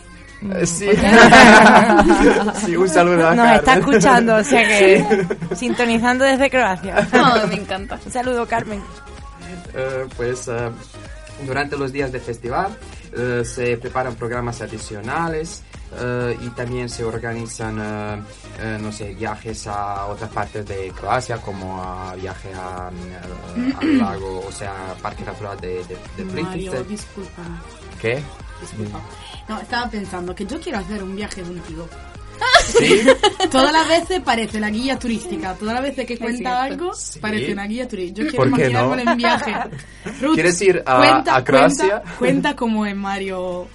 [0.54, 0.86] Eh, Sí.
[0.86, 3.88] Porque- Sí, un saludo a Nos está Carmen.
[3.88, 5.04] escuchando, o sea que
[5.50, 5.56] Sí.
[5.56, 7.08] sintonizando desde Croacia.
[7.12, 7.98] Ay, me encanta.
[8.04, 8.80] Un saludo, Carmen.
[9.74, 10.70] Eh, pues eh,
[11.46, 12.68] durante los días de festival
[13.16, 15.62] eh, se preparan programas adicionales
[15.96, 18.22] eh, y también se organizan, eh,
[18.60, 24.44] eh, no sé, viajes a otras partes de Croacia, como a viaje a, al lago,
[24.46, 27.58] o sea, Parque Natural de, de, de Mario, discúlpame.
[28.00, 28.22] ¿Qué?
[28.60, 29.00] Disculpa.
[29.48, 31.88] No, estaba pensando que yo quiero hacer un viaje contigo.
[32.78, 33.00] ¿Sí?
[33.50, 35.54] Todas las veces parece la guía turística.
[35.54, 38.22] Todas las veces que cuenta algo, parece una guía turística.
[38.22, 38.80] Yo quiero ¿Por qué no?
[38.94, 39.54] imaginarme en viaje.
[40.20, 41.88] Ruth, ¿Quieres ir a- cuenta, a Croacia?
[42.00, 43.66] Cuenta, cuenta cómo es Mario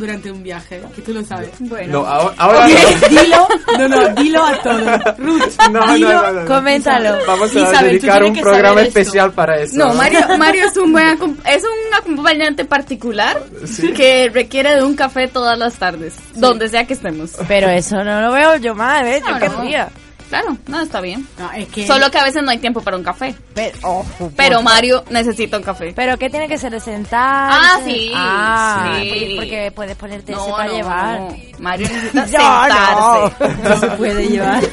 [0.00, 1.50] durante un viaje, que tú lo sabes.
[1.60, 2.00] Bueno.
[2.00, 3.08] No, ahora, ahora no.
[3.08, 5.18] dilo, no, no, dilo a todos.
[5.18, 6.46] Ruth, No, no, dilo, no, no, no.
[6.46, 7.18] Coméntalo.
[7.26, 9.76] Vamos a Isabel, dedicar un programa especial para eso.
[9.76, 13.92] No, Mario, Mario es un buen es un acompañante particular Sí.
[13.92, 17.32] que requiere de un café todas las tardes, donde sea que estemos.
[17.46, 19.22] Pero eso no lo veo yo más, ¿eh?
[19.24, 19.62] Yo No, qué no.
[19.62, 19.88] día.
[20.30, 21.26] Claro, no, está bien.
[21.38, 23.34] No, es que Solo que a veces no hay tiempo para un café.
[23.52, 24.30] Pero, por-
[24.62, 25.92] Mario necesita un café.
[25.94, 26.70] ¿Pero qué tiene que ser?
[26.70, 27.50] ¿De sentar?
[27.52, 29.08] Ah, sí, Ah, sí.
[29.10, 31.20] porque- porque puedes ponerte ese No, para no, llevar.
[31.20, 31.36] no.
[31.58, 33.62] Mario necesita Yo sentarse.
[33.64, 33.64] no.
[33.70, 34.62] No se puede llevar.
[34.62, 34.68] yo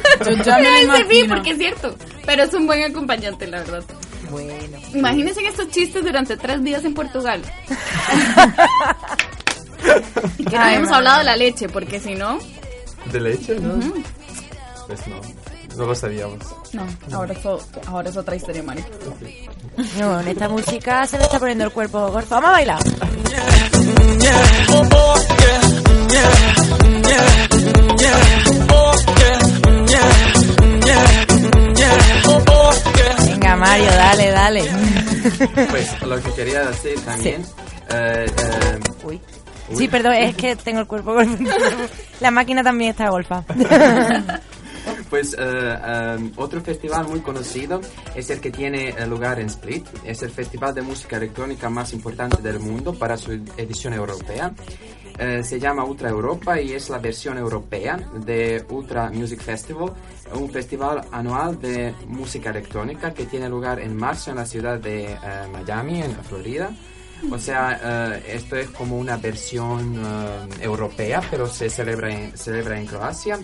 [0.46, 0.94] ya me lo
[1.36, 1.96] porque es cierto.
[2.26, 3.84] Pero es un buen acompañante, la verdad.
[4.30, 4.78] Bueno.
[4.94, 7.42] Imagínense estos chistes durante tres días en Portugal.
[10.38, 10.96] y que no Ay, habíamos madre.
[10.98, 12.40] hablado de la leche, porque si no,
[13.12, 13.56] ¿De leche?
[13.60, 13.80] No.
[14.88, 15.16] Pues no,
[15.78, 16.40] no lo sabíamos.
[16.74, 16.88] no,
[17.18, 18.86] ahora es, o- ahora es otra historia, Mario.
[20.00, 22.28] No, en esta música se le está poniendo el cuerpo gordo.
[22.30, 22.80] Vamos a bailar.
[33.26, 34.64] Venga, Mario, dale, dale.
[35.70, 37.46] Pues lo que quería decir también.
[37.90, 39.22] eh, eh, Uy.
[39.70, 39.76] Uy.
[39.78, 41.36] Sí, perdón, es que tengo el cuerpo golfa.
[42.22, 43.44] La máquina también está golfa.
[45.10, 47.80] Pues eh, eh, otro festival muy conocido
[48.16, 49.86] es el que tiene eh, lugar en Split.
[50.04, 54.54] Es el festival de música electrónica más importante del mundo para su edición europea.
[55.18, 59.94] Eh, se llama Ultra Europa y es la versión europea de Ultra Music Festival,
[60.34, 65.18] un festival anual de música electrónica que tiene lugar en marzo en la ciudad de
[65.52, 66.70] Miami, en Florida.
[67.32, 70.00] O sea, esto es como una versión
[70.62, 73.40] europea, pero se celebra en, Croacia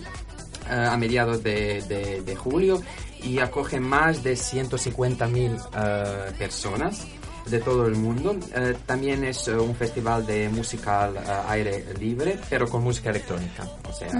[0.68, 2.80] a mediados de, de- de julio
[3.22, 7.06] y acoge más de 150.000 eh, personas
[7.46, 8.36] de todo el mundo.
[8.54, 13.10] Eh, también es eh, un festival de música al eh, aire libre, pero con música
[13.10, 13.68] electrónica.
[13.88, 14.08] O sea,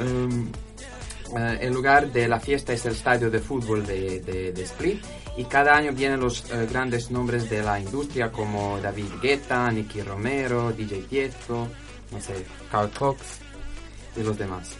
[0.00, 0.50] Um,
[1.36, 5.04] eh, el lugar de la fiesta es el estadio de fútbol de, de- de Split
[5.36, 10.00] y cada año vienen los eh, grandes nombres de la industria como David Guetta, Nicky
[10.02, 11.68] Romero, DJ Tiesto,
[12.12, 13.20] no sé, Carl Cox
[14.20, 14.70] y los demás.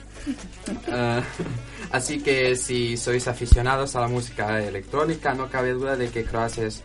[0.88, 1.22] Eh,
[1.92, 6.66] así que si sois aficionados a la música electrónica, no cabe duda de que Croacia
[6.66, 6.82] es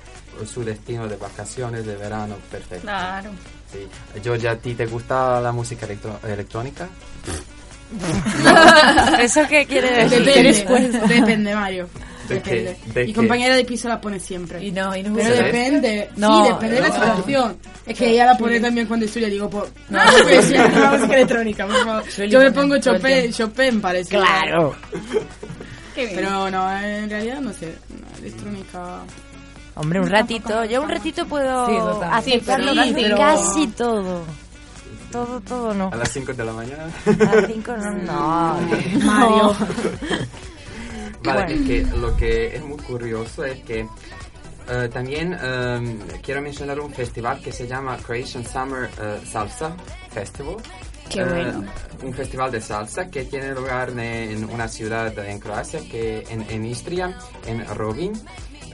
[0.52, 2.82] su destino de vacaciones de verano perfecto.
[2.84, 3.30] Claro.
[3.72, 3.88] Sí.
[4.24, 6.88] Georgia, ¿a ti te gusta la música electro- electrónica?
[9.20, 10.24] ¿Eso qué quiere decir?
[10.26, 11.90] Depende, depende, Mario.
[12.28, 12.78] Depende.
[12.94, 14.64] ¿De Mi compañera de piso la pone siempre.
[14.64, 16.10] Y no, y no Pero depende.
[16.16, 17.58] No, sí, depende de la situación.
[17.86, 19.28] Es que ella la pone también cuando estudia.
[19.28, 22.04] Digo, pues, no, no puede ser una música electrónica, por favor.
[22.30, 23.32] Yo me pongo Chopin.
[23.32, 24.10] Chopin parece.
[24.16, 24.76] Claro.
[25.94, 26.16] Qué bien.
[26.16, 27.74] Pero no, en realidad no sé.
[27.90, 29.00] no, electrónica.
[29.76, 30.66] Hombre, un ratito.
[30.66, 31.74] Yo un ratito puedo Sí,
[32.12, 34.24] aceptarlo Sí, casi, pero- casi todo.
[35.12, 35.90] Todo, todo no.
[35.94, 36.84] A las 5 de la mañana.
[37.06, 38.60] A las cinco no, no.
[39.06, 39.56] Mario.
[41.26, 41.62] Vale, Bueno.
[41.62, 43.88] es que lo que es muy curioso es que
[44.68, 49.76] eh, también em, quiero mencionar un festival que se llama Croatian Summer eh, Salsa
[50.12, 50.56] Festival.
[51.10, 51.66] Qué Eh, bueno.
[52.04, 56.66] un festival de salsa que tiene lugar en una ciudad en Croacia, que en, en
[56.66, 57.16] Istria,
[57.46, 58.18] en Rovinj.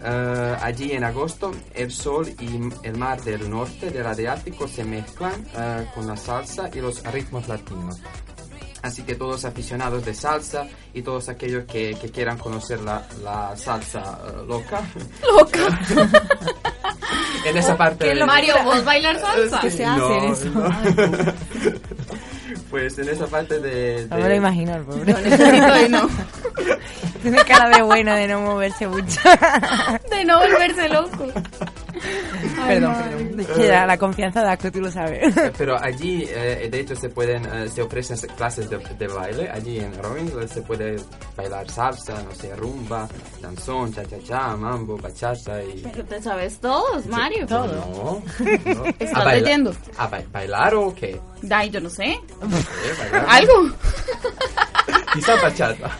[0.03, 5.45] Eh, allí en agosto el sol y el mar del norte del Adriático se mezclan
[5.93, 7.99] con la salsa y los ritmos latinos.
[8.81, 13.55] Así que todos aficionados de salsa y todos aquellos que, que quieran conocer la, la
[13.55, 14.81] salsa eh, loca.
[15.35, 15.79] Loca.
[17.45, 19.59] en esa parte ¿Qué de- lo- Mario, ¿vos bailar salsa?
[19.61, 20.49] ¿Qué se hace No, eso?
[20.49, 21.33] no.
[22.71, 24.07] pues en esa parte de...
[24.09, 25.13] No de- me lo imagino, el pobre.
[25.13, 26.09] No necesito de no.
[27.21, 29.19] Tiene cara de bueno de no moverse mucho.
[30.09, 31.27] De no volverse loco.
[32.67, 33.39] Perdón, perdón.
[33.39, 35.33] Es que la, la confianza da que tú lo sabes.
[35.57, 39.49] Pero allí, eh, de hecho, se pueden, eh, se ofrecen clases de, de baile.
[39.49, 40.97] Allí en donde se puede
[41.35, 43.07] bailar salsa, no sé, rumba,
[43.41, 45.81] danzón, cha-cha-cha, mambo, bachata y...
[45.91, 47.45] Pero te sabes todos, Mario.
[47.49, 48.23] No, no.
[48.99, 49.73] ¿Estás ¿A baila- leyendo?
[49.97, 51.19] ¿A ba- bailar o qué?
[51.41, 52.05] Dai, yo no sé.
[52.11, 52.19] Eh.
[53.27, 53.69] ¿Algo?
[55.13, 55.91] Quizá bachata.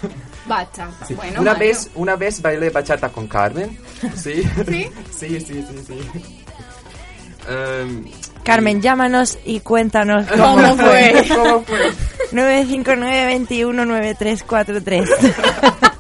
[0.45, 1.05] Bachata.
[1.05, 1.14] Sí.
[1.16, 1.68] Bueno, una Mario.
[1.68, 3.78] vez, una vez bailé bachata con Carmen.
[4.16, 4.41] Sí.
[4.68, 4.89] ¿Sí?
[5.12, 6.43] sí, sí, sí, sí.
[7.47, 8.05] Em,
[8.43, 11.25] Carmen, llámanos y cuéntanos ¿Cómo cómo, fue?
[11.29, 11.91] ¿Cómo fue?
[12.31, 15.07] 959-21-9343.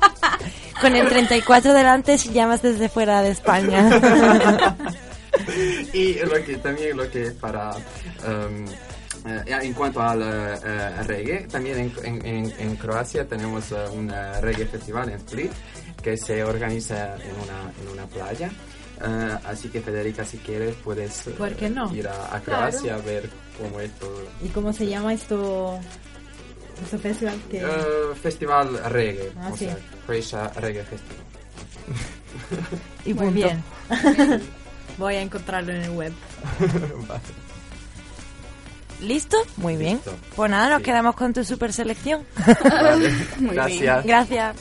[0.81, 3.87] Con el 34 delante si llamas desde fuera de España.
[5.93, 7.71] y lo que también lo que para
[8.25, 8.65] eh,
[9.61, 14.11] en cuanto al eh, reggae también en, en- Croacia tenemos eh, un
[14.41, 15.51] reggae festival en Split
[16.01, 18.49] que se organiza en una en una playa
[19.03, 21.93] Eh, así que Federica si quieres puedes eh, ¿Por qué no?
[21.95, 23.29] ir a, a Croacia a ver
[23.59, 25.79] cómo es todo ¿Y cómo se llama esto?
[26.83, 27.61] Este festival que...
[27.61, 27.65] Eh,
[28.21, 29.65] festival reggae Ah, o sí.
[29.65, 31.25] sea Croatia Reggae Festival
[33.05, 33.63] y muy bien.
[34.97, 36.13] Voy a encontrarlo en el web.
[37.07, 37.21] Vale.
[39.01, 39.37] ¿Listo?
[39.57, 39.95] Muy bien.
[39.95, 40.13] Listo.
[40.35, 40.83] Pues nada, nos Sí.
[40.83, 42.23] quedamos con tu super selección.
[42.63, 43.09] Vale.
[43.39, 43.55] Muy bien.
[43.55, 44.55] gracias Gracias.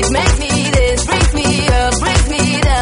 [0.00, 2.79] Beat, make me this, brings me up, brings me down.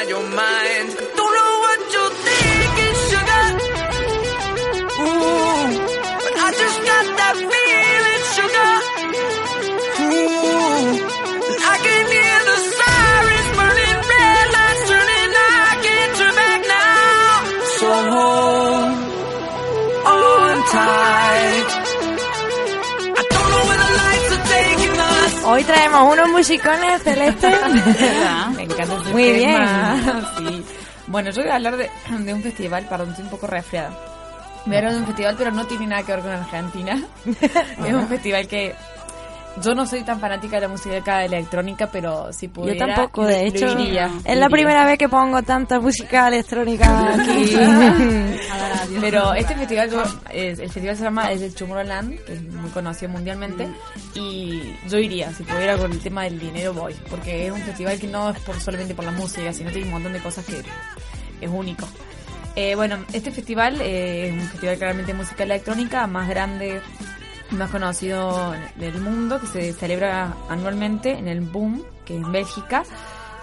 [0.00, 0.57] Inside your.
[26.38, 27.52] Musicones celestes.
[28.56, 30.34] Me encanta ese Muy tema.
[30.38, 30.64] Sí.
[31.08, 33.90] Bueno, yo voy a hablar de, de un festival, perdón, estoy un poco resfriada.
[34.66, 37.02] Voy a hablar de un festival, pero no tiene nada que ver con Argentina.
[37.24, 38.74] es un festival que
[39.62, 42.86] yo no soy tan fanática de la música electrónica, pero si Yo pudiera...
[42.94, 47.14] tampoco, lo- de lo hecho, iría, es la primera vez que pongo tanta música electrónica
[47.14, 47.56] aquí.
[49.00, 52.70] Pero este festival, yo- es- el festival se llama es el Tomorrowland, que es muy
[52.70, 53.68] conocido mundialmente,
[54.14, 57.98] y yo iría, si pudiera con el tema del dinero voy, porque es un festival
[57.98, 60.62] que no es por solamente por la música, sino tiene un montón de cosas que
[61.40, 61.86] es único.
[62.56, 66.80] Eh, bueno, este festival eh, es un festival claramente de música electrónica más grande,
[67.50, 72.84] más conocido del mundo, que se celebra anualmente en el Boom, que es en Bélgica.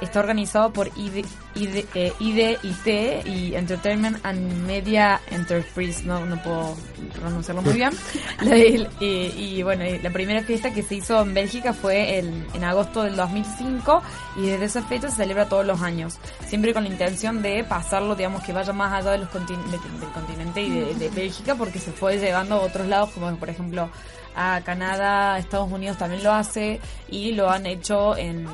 [0.02, 1.26] Está organizado por ID,
[1.56, 6.76] ID, eh, IDIT y Entertainment and Media Enterprise, no, no puedo
[7.18, 7.92] pronunciarlo muy bien.
[8.42, 13.04] La- y bueno, la primera fiesta que se hizo en Bélgica fue el- en agosto
[13.04, 14.02] del 2005
[14.36, 18.16] y desde esa fecha se celebra todos los años, siempre con la intención de pasarlo,
[18.16, 21.56] digamos, que vaya más allá de los contin- de- del continente y de, de Bélgica,
[21.56, 23.90] porque se fue llevando a otros lados, como por ejemplo
[24.36, 28.46] a Canadá, Estados Unidos también lo hace y lo han hecho en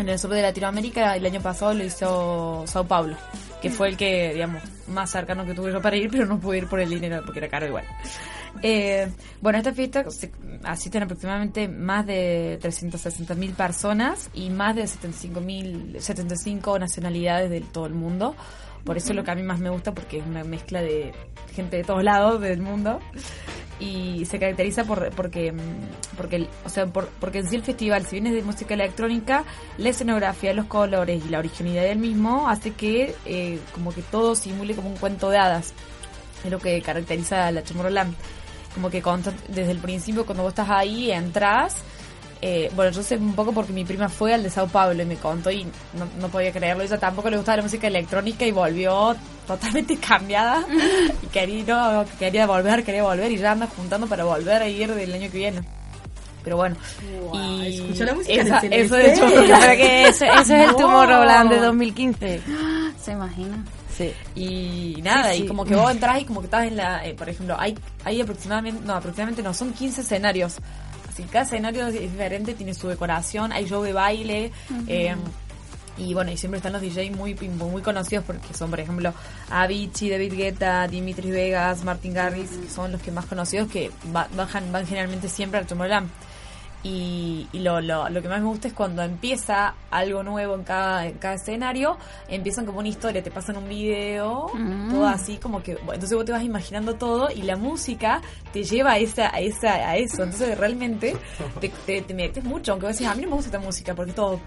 [0.00, 3.16] en el sur de Latinoamérica el año pasado lo hizo Sao Paulo,
[3.62, 6.58] que fue el que, digamos, más cercano que tuve yo para ir, pero no pude
[6.58, 7.84] ir por el dinero porque era caro igual.
[8.62, 9.08] Eh,
[9.40, 10.32] bueno, esta fiesta se-
[10.64, 17.94] asisten aproximadamente más de 360.000 personas y más de 75.000 75 nacionalidades de todo el
[17.94, 18.34] mundo.
[18.84, 21.12] Por eso es lo que a mí más me gusta porque es una mezcla de
[21.54, 23.00] gente de todos lados del mundo.
[23.78, 25.58] Y se caracteriza por porque mm,
[26.16, 29.44] porque o sea por- porque en sí el festival si bien es de música electrónica
[29.78, 34.34] la escenografía los colores y la originalidad del mismo hace que eh, como que todo
[34.34, 35.72] simule como un cuento de hadas.
[36.44, 38.14] Es lo que caracteriza a la Tomorrowland
[38.74, 39.02] como que
[39.48, 41.76] desde el principio cuando vos estás ahí entras
[42.42, 45.06] eh, bueno yo sé un poco porque mi prima fue al de Sao Paulo y
[45.06, 48.52] me contó y no, no podía creerlo ella tampoco le gustaba la música electrónica y
[48.52, 49.14] volvió
[49.46, 50.64] totalmente cambiada
[51.22, 54.94] y quería, no, quería volver quería volver y ya anda juntando para volver a ir
[54.94, 55.60] del año que viene
[56.42, 56.76] pero bueno
[57.34, 60.50] y escucha la música esa- de eso de hecho Yo creo que ese, ese es
[60.50, 60.76] el No.
[60.76, 62.40] Tomorrowland de 2015.
[63.02, 63.62] Se imagina.
[63.96, 64.12] Sí.
[64.34, 65.44] Y nada, Sí, sí.
[65.44, 67.76] y como que vos entras y como que estás en la, eh, por ejemplo, hay,
[68.04, 70.56] hay aproximadamente, no, aproximadamente no, son 15 escenarios.
[71.10, 74.52] Así cada escenario es diferente, tiene su decoración, hay show de baile,
[74.86, 75.16] eh,
[75.98, 79.12] y bueno, y siempre están los DJs muy, muy conocidos porque son, por ejemplo,
[79.50, 83.90] Avicii, David Guetta, Dimitri Vegas, Martin Garrix, que son los que más conocidos que
[84.34, 86.08] bajan, van generalmente siempre al Tomorrowland.
[86.82, 90.64] Y, y lo, lo, lo que más me gusta es cuando empieza algo nuevo en
[90.64, 94.90] cada, en cada escenario, empiezan como una historia, te pasan un video, Mm.
[94.90, 98.22] todo así como que, bueno, entonces vos te vas imaginando todo y la música
[98.52, 101.16] te lleva a esa, a esa, a eso, entonces realmente
[101.60, 103.94] te, te, te metes mucho, aunque vos decís, a mí no me gusta esta música
[103.94, 104.40] porque todo,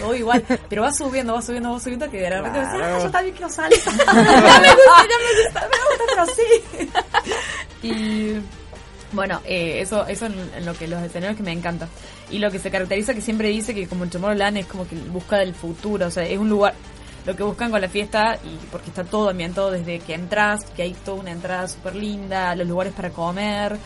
[0.00, 3.10] todo igual, pero vas subiendo, vas subiendo, vas subiendo que de repente decís, ah, yo
[3.12, 6.90] también quiero salsa, ya me gusta, ya me gusta, me gusta, pero sí.
[7.88, 8.40] y
[9.16, 11.88] bueno, eh, eso, eso en, lo que los escenarios que me encanta.
[12.30, 14.94] Y lo que se caracteriza que siempre dice que como el Tomorrowland es como que
[14.94, 16.74] busca del futuro, o sea, es un lugar
[17.26, 20.82] lo que buscan con la fiesta y porque está todo ambientado desde que entras, que
[20.82, 23.76] hay toda una entrada súper linda, los lugares para comer,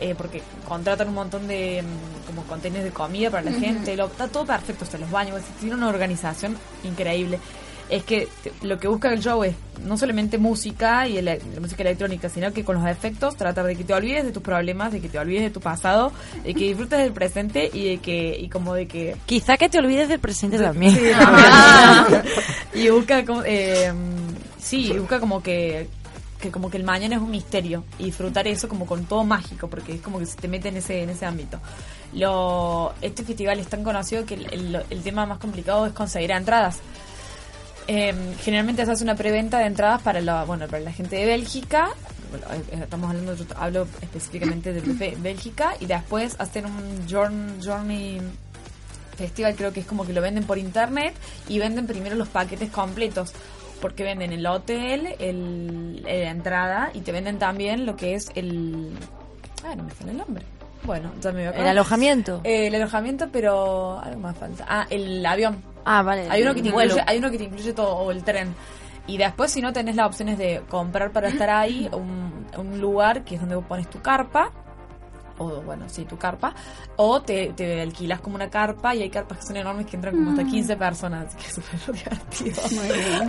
[0.00, 4.06] eh, porque contratan un montón de mm, como contenedores de comida para la gente, lo,
[4.06, 7.38] está todo perfecto, hasta los baños, tiene una organización increíble.
[7.88, 8.26] Es que
[8.62, 12.64] lo que busca el show es no solamente música y la música electrónica, sino que
[12.64, 15.42] con los efectos tratar de que te olvides de tus problemas, de que te olvides
[15.42, 16.10] de tu pasado,
[16.42, 19.78] de que disfrutes del presente y de que y como de que Quizá que te
[19.78, 20.92] olvides del presente también.
[20.94, 21.00] Sí,
[22.74, 23.92] y busca como, eh,
[24.58, 25.88] sí, busca como que
[26.40, 29.68] que como que el mañana es un misterio y disfrutar eso como con todo mágico
[29.68, 31.58] porque es como que se te mete en ese en ese ámbito
[32.12, 36.30] lo este festival es tan conocido que el, el- el tema más complicado es conseguir
[36.32, 36.78] entradas
[37.88, 38.12] Eh,
[38.42, 41.90] generalmente se hace una preventa de entradas para la bueno para la gente de Bélgica
[42.30, 48.20] Bueno, eh, estamos hablando yo hablo específicamente de Bélgica y después hacen un journ- journey
[49.16, 51.14] festival creo que es como que lo venden por internet
[51.48, 53.32] y venden primero los paquetes completos
[53.80, 58.30] porque venden el hotel el, eh, la entrada y te venden también lo que es
[58.34, 58.90] el
[59.64, 60.44] ah no me sale el nombre
[60.84, 61.60] bueno ya me voy a.
[61.62, 62.40] ¿El alojamiento?
[62.42, 66.26] Eh, el alojamiento pero algo más falta ah el avión Ah, vale.
[66.28, 66.90] hay uno que te vuelo.
[66.94, 68.54] incluye, hay uno que te incluye todo, o el tren.
[69.06, 73.24] Y después, si no, tenés las opciones de comprar para estar ahí un, un lugar
[73.24, 74.50] que es donde vos pones tu carpa,
[75.38, 76.54] o bueno, sí, tu carpa,
[76.96, 80.14] o te, te alquilas como una carpa y hay carpas que son enormes que entran
[80.16, 82.62] como hasta 15 personas, así que es súper divertido.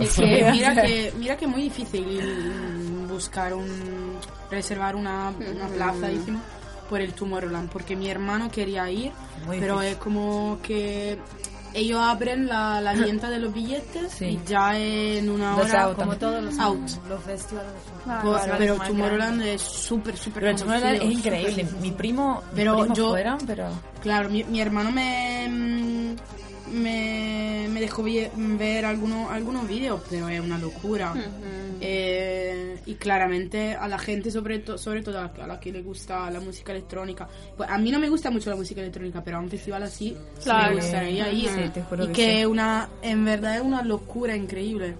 [0.02, 4.16] Es que mira que mira que es muy difícil buscar un
[4.50, 6.40] reservar una, una plaza decimos,
[6.88, 9.12] por el Tomorrowland porque mi hermano quería ir
[9.46, 9.92] Muy pero difícil.
[9.92, 11.18] es como que
[11.74, 15.96] ellos abren la, la venta de los billetes y ya en una Los hora out
[15.96, 16.90] como todos los out.
[17.08, 17.72] Los festivales.
[18.04, 21.66] Pues, claro, pero Tomorrowland es súper súper Pero Tomorrowland es increíble.
[21.80, 23.68] Mi primo, pero primos yo fueron, pero...
[24.02, 26.16] Claro, mi, mi hermano me, mm,
[26.72, 31.14] me, me dejó ver algunos algunos vídeos, pero es una locura.
[31.80, 35.70] Eh, y claramente a la gente, sobre, to- sobre todo a la, a la que
[35.70, 39.22] le gusta la música electrónica, pues a mí no me gusta mucho la música electrónica,
[39.22, 40.74] pero a un festival así Claro.
[40.74, 41.48] me gustaría ir.
[41.50, 42.44] Sí, te juro y que que sí.
[42.46, 44.94] una, en verdad es una locura increíble.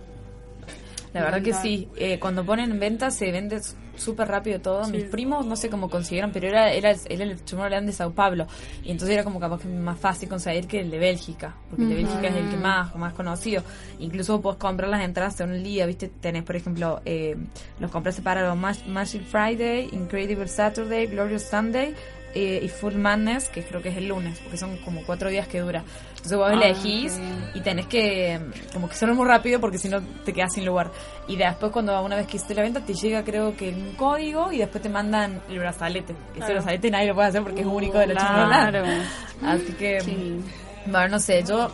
[1.13, 3.61] La verdad que sí, eh, cuando ponen en venta se vende
[3.99, 4.85] súper rápido todo.
[4.85, 4.93] Sí.
[4.93, 8.47] Mis primos no sé cómo consiguieron, pero era, era, era el Tomorrowland de Sao Paulo.
[8.83, 11.89] Y entonces era como capaz que más fácil conseguir que el de Bélgica, porque el
[11.91, 11.95] de.
[11.97, 13.63] Bélgica es el que más, más conocido.
[13.99, 16.09] Incluso puedes comprar las entradas en un día, ¿viste?
[16.09, 17.37] Tenés, por ejemplo, eh,
[17.81, 21.95] los compras separados Magic Friday, Incredible Saturday, Glorious Sunday.
[22.35, 25.49] Eh, y Full Madness, que creo que es el lunes, porque son como cuatro días
[25.49, 25.83] que dura.
[26.11, 27.57] Entonces vos Ah, elegís ok.
[27.57, 30.65] y tenés que mm, como que hacerlo muy rápido porque si no te quedas sin
[30.67, 30.91] lugar.
[31.27, 34.53] Y después cuando una vez que hiciste la venta te llega creo que un código
[34.53, 36.13] y después te mandan el brazalete.
[36.31, 36.55] Ese Claro.
[36.55, 38.85] brazalete nadie lo puede hacer porque es único de la Claro.
[39.45, 40.41] Así que, Sí.
[40.87, 41.71] bueno, no sé, yo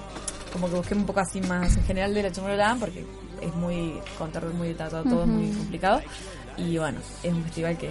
[0.52, 3.04] como que busqué un poco así más en general de la Tomorrowland porque
[3.40, 6.00] es muy, contar muy detallado, todo es muy complicado.
[6.56, 7.90] Y bueno, es un festival que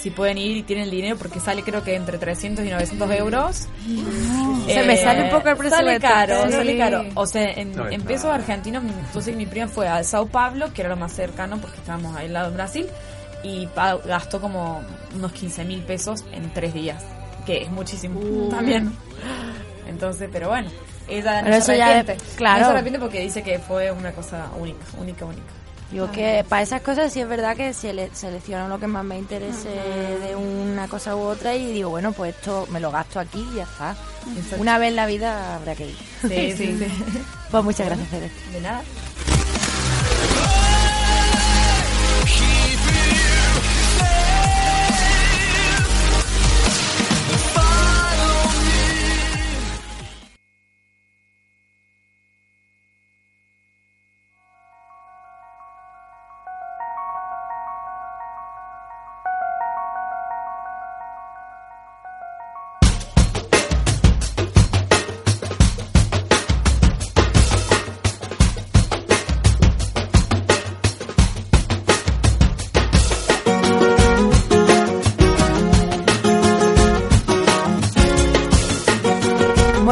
[0.00, 3.10] si pueden ir y tienen el dinero, porque sale creo que entre 300 y 900
[3.12, 3.68] euros.
[4.66, 7.04] Se me sale un poco el precio Sale de caro, sale caro.
[7.14, 8.04] O sea, en, No, en claro.
[8.04, 11.76] pesos argentinos, entonces mi prima fue a Sao Paulo, que era lo más cercano porque
[11.78, 12.86] estábamos ahí al lado de Brasil,
[13.42, 13.68] y
[14.06, 14.82] gastó como
[15.14, 17.02] unos 15 mil pesos en tres días,
[17.46, 18.48] que es muchísimo Uh.
[18.50, 18.92] también.
[19.88, 20.70] Entonces, pero bueno,
[21.08, 22.04] ella no se eso ya
[22.36, 22.60] claro.
[22.60, 25.42] No se arrepiente porque dice que fue una cosa única, única, única.
[25.90, 29.04] Digo que para esas cosas sí es verdad que se le selecciono lo que más
[29.04, 33.18] me interese de una cosa u otra y digo, bueno, pues esto me lo gasto
[33.18, 33.96] aquí y ya está.
[34.58, 35.96] Una vez en la vida habrá que ir.
[36.22, 36.86] Sí, sí, sí.
[37.50, 38.10] Pues muchas gracias.
[38.52, 38.82] De nada.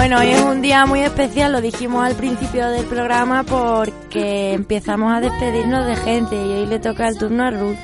[0.08, 5.12] Bueno, hoy es un día muy especial, lo dijimos al principio del programa porque empezamos
[5.12, 7.76] a despedirnos de gente y hoy le toca el turno a Ruth.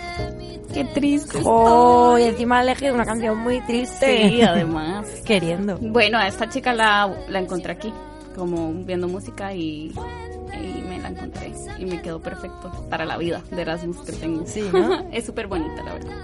[0.72, 1.42] Qué triste.
[1.44, 4.30] Oh, y encima elegido una canción muy triste.
[4.30, 5.06] Sí, además.
[5.26, 5.76] Queriendo.
[5.76, 7.92] Bueno, a esta chica la, la encontré aquí,
[8.34, 11.52] como viendo música y, y me la encontré.
[11.78, 14.46] Y me quedó perfecto para la vida de Erasmus que tengo.
[14.46, 15.04] Sí, ¿no?
[15.12, 16.16] es súper bonita, la verdad.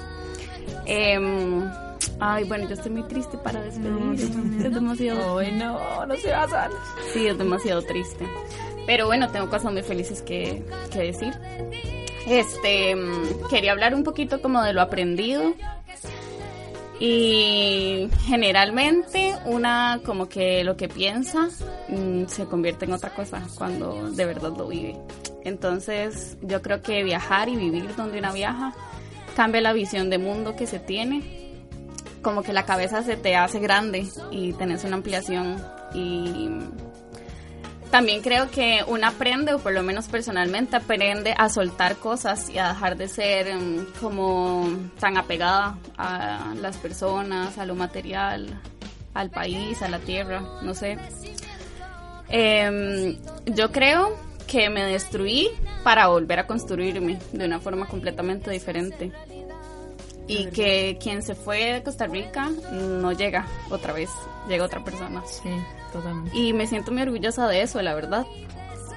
[0.86, 1.62] Em,
[2.18, 4.20] ay, bueno, yo estoy muy triste para despedir.
[4.64, 5.38] es demasiado.
[5.38, 6.76] Ay, no, no se va a salir.
[7.12, 8.26] Sí, es demasiado triste.
[8.86, 11.34] Pero bueno, tengo cosas muy felices que, que decir.
[12.26, 15.54] Este, mm, quería hablar un poquito como de lo aprendido.
[16.98, 21.48] Y generalmente una como que lo que piensa
[21.88, 24.96] mm, se convierte en otra cosa cuando de verdad lo vive.
[25.44, 28.74] Entonces yo creo que viajar y vivir donde una viaja
[29.34, 31.49] cambia la visión de mundo que se tiene.
[32.22, 35.62] Como que la cabeza se te hace grande y tenés una ampliación
[35.94, 36.48] y
[37.90, 42.58] también creo que uno aprende, o por lo menos personalmente aprende a soltar cosas y
[42.58, 44.68] a dejar de ser mm, como
[45.00, 48.60] tan apegada a las personas, a lo material,
[49.12, 50.98] al país, a la tierra, no sé.
[52.28, 53.16] Em,
[53.46, 54.16] yo creo
[54.46, 55.48] que me destruí
[55.82, 59.10] para volver a construirme de una forma completamente diferente.
[60.30, 64.10] Y que quien se fue de Costa Rica no llega otra vez,
[64.48, 65.22] llega otra persona.
[65.26, 65.50] Sí,
[65.92, 66.36] totalmente.
[66.36, 68.26] Y me siento muy orgullosa de eso, la verdad.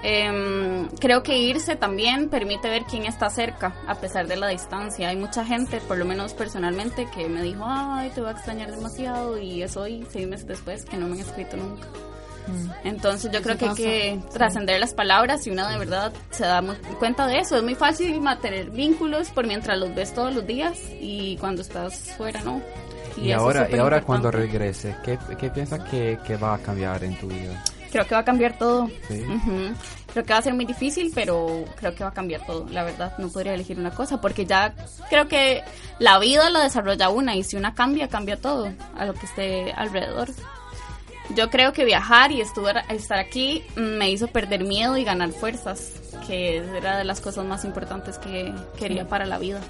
[0.05, 5.07] Em, creo que irse también permite ver quién está cerca, a pesar de la distancia.
[5.07, 8.69] Hay mucha gente, por lo menos personalmente, que me dijo, ay, te voy a extrañar
[8.69, 9.37] demasiado.
[9.37, 11.87] Y es hoy, seis meses después, que no me han escrito nunca.
[12.83, 14.33] Entonces yo creo que hay que sí.
[14.33, 16.61] trascender las palabras y una de verdad se da
[16.99, 17.57] cuenta de eso.
[17.57, 22.13] Es muy fácil mantener vínculos por mientras los ves todos los días y cuando estás
[22.17, 22.61] fuera, ¿no?
[23.17, 24.05] Y, ahora, y ahora importante.
[24.05, 27.63] cuando regreses, ¿qué, qué piensas que, que va a cambiar en tu vida?
[27.91, 28.89] Creo que va a cambiar todo.
[29.07, 29.21] Sí.
[29.21, 29.75] Ujú.
[30.11, 32.67] Creo que va a ser muy difícil, pero creo que va a cambiar todo.
[32.69, 34.73] La verdad, no podría elegir una cosa porque ya
[35.09, 35.63] creo que
[35.99, 39.71] la vida la desarrolla una y si una cambia, cambia todo a lo que esté
[39.73, 40.29] alrededor.
[41.35, 45.93] Yo creo que viajar y estar aquí me hizo perder miedo y ganar fuerzas,
[46.27, 49.61] que era de las cosas más importantes que quería para la vida.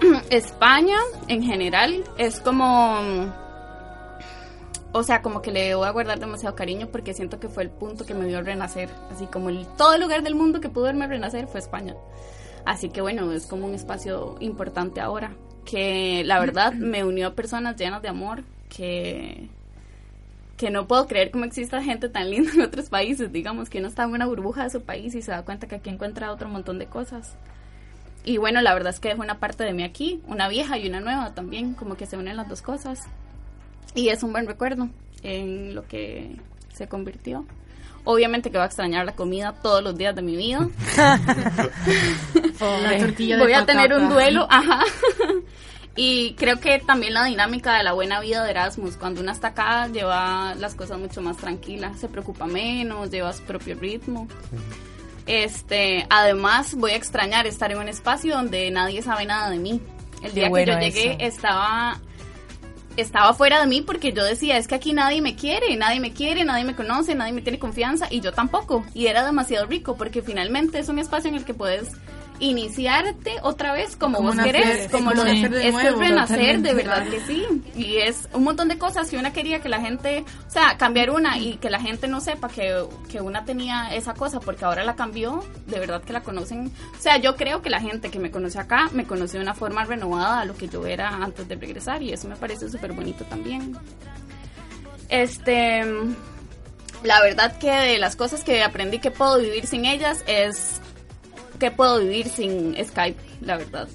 [0.30, 0.98] España,
[1.28, 3.32] en general, es como
[4.96, 7.70] o sea, como que le voy a guardar demasiado cariño porque siento que fue el
[7.70, 8.88] punto que me vio renacer.
[9.10, 11.96] Así como el, todo el lugar del mundo que pudo verme renacer fue España.
[12.64, 15.34] Así que bueno, es como un espacio importante ahora.
[15.64, 19.48] Que la verdad me unió a personas llenas de amor que,
[20.56, 23.32] que no puedo creer cómo exista gente tan linda en otros países.
[23.32, 25.76] Digamos que uno está en una burbuja de su país y se da cuenta que
[25.76, 27.36] aquí encuentra otro montón de cosas.
[28.24, 30.88] Y bueno, la verdad es que dejo una parte de mí aquí, una vieja y
[30.88, 33.00] una nueva también, como que se unen las dos cosas.
[33.94, 34.88] Y es un buen recuerdo
[35.22, 36.36] en lo que
[36.72, 37.46] se convirtió.
[38.04, 40.68] Obviamente que voy a extrañar la comida todos los días de mi vida.
[42.60, 44.80] La tortilla de Voy a tener un duelo, ajá.
[45.96, 49.48] Y creo que también la dinámica de la buena vida de Erasmus, cuando uno está
[49.48, 54.26] acá, lleva las cosas mucho más tranquilas, se preocupa menos, lleva su propio ritmo.
[55.26, 59.80] Este, además voy a extrañar estar en un espacio donde nadie sabe nada de mí.
[60.22, 61.36] El Qué día bueno que yo llegué eso.
[61.36, 62.00] estaba
[62.96, 66.12] estaba fuera de mí porque yo decía, es que aquí nadie me quiere, nadie me
[66.12, 68.84] quiere, nadie me conoce, nadie me tiene confianza y yo tampoco.
[68.94, 71.92] Y era demasiado rico porque finalmente es un espacio en el que puedes
[72.40, 75.72] iniciarte otra vez como, Como vos nacer, querés, es como lo- nacer de es es
[75.72, 77.44] nuevo, renacer, de verdad que sí.
[77.76, 81.10] Y es un montón de cosas que una quería que la gente, o sea, cambiar
[81.10, 84.84] una y que la gente no sepa que, que una tenía esa cosa porque ahora
[84.84, 86.72] la cambió, de verdad que la conocen.
[86.98, 89.54] O sea, yo creo que la gente que me conoce acá me conoció de una
[89.54, 92.92] forma renovada a lo que yo era antes de regresar y eso me parece súper
[92.92, 93.76] bonito también.
[95.08, 95.82] Este,
[97.02, 100.80] la verdad que de las cosas que aprendí que puedo vivir sin ellas es
[101.64, 103.88] que puedo vivir sin Skype, la verdad.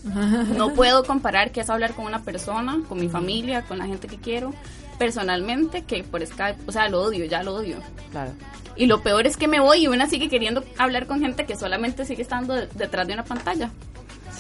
[0.56, 4.08] No puedo comparar que es hablar con una persona, con mi familia, con la gente
[4.08, 4.54] que quiero,
[4.98, 6.60] personalmente, que por Skype.
[6.66, 7.78] O sea, lo odio, ya lo odio.
[8.12, 8.32] Claro.
[8.76, 11.56] Y lo peor es que me voy y una sigue queriendo hablar con gente que
[11.56, 13.70] solamente sigue estando de- detrás de una pantalla.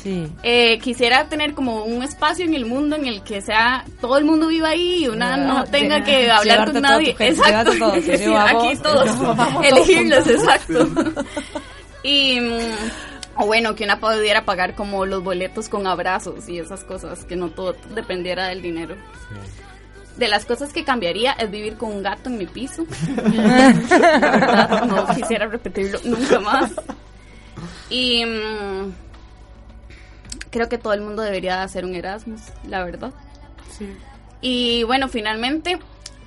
[0.01, 0.27] Sí.
[0.43, 4.23] Eh, quisiera tener como un espacio en el mundo en el que sea todo el
[4.23, 7.15] mundo viva ahí y una no tenga que hablar con nadie.
[7.15, 7.73] gente, Exacto.
[8.01, 9.05] Sí, aquí todos.
[9.05, 10.87] nos vamos todos Elegirlos, exacto.
[12.01, 12.59] Y mm,
[13.41, 17.37] o bueno, que una pudiera pagar como los boletos con abrazos y esas cosas, que
[17.37, 18.97] no todo dependiera del dinero.
[20.17, 22.85] De las cosas que cambiaría es vivir con un gato en mi piso.
[23.17, 26.73] La verdad, no quisiera repetirlo nunca más.
[27.89, 28.93] Y mm,
[30.49, 33.13] creo que todo el mundo debería hacer un Erasmus, la verdad.
[34.41, 35.79] Y bueno, finalmente,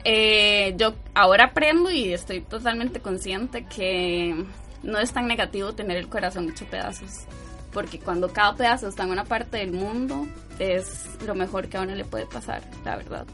[0.04, 4.46] eh, yo ahora aprendo y estoy totalmente consciente que
[4.82, 7.26] no es tan negativo tener el corazón hecho pedazos.
[7.72, 10.26] Porque cuando cada pedazo está en una parte del mundo,
[10.58, 13.26] es lo mejor que a uno le puede pasar, la verdad.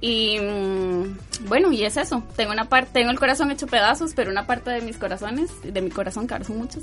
[0.00, 2.22] Y mm, bueno, y es eso.
[2.36, 5.80] Tengo una parte, tengo el corazón hecho pedazos, pero una parte de mis corazones, de
[5.80, 6.82] mi corazón, que ahora son muchos,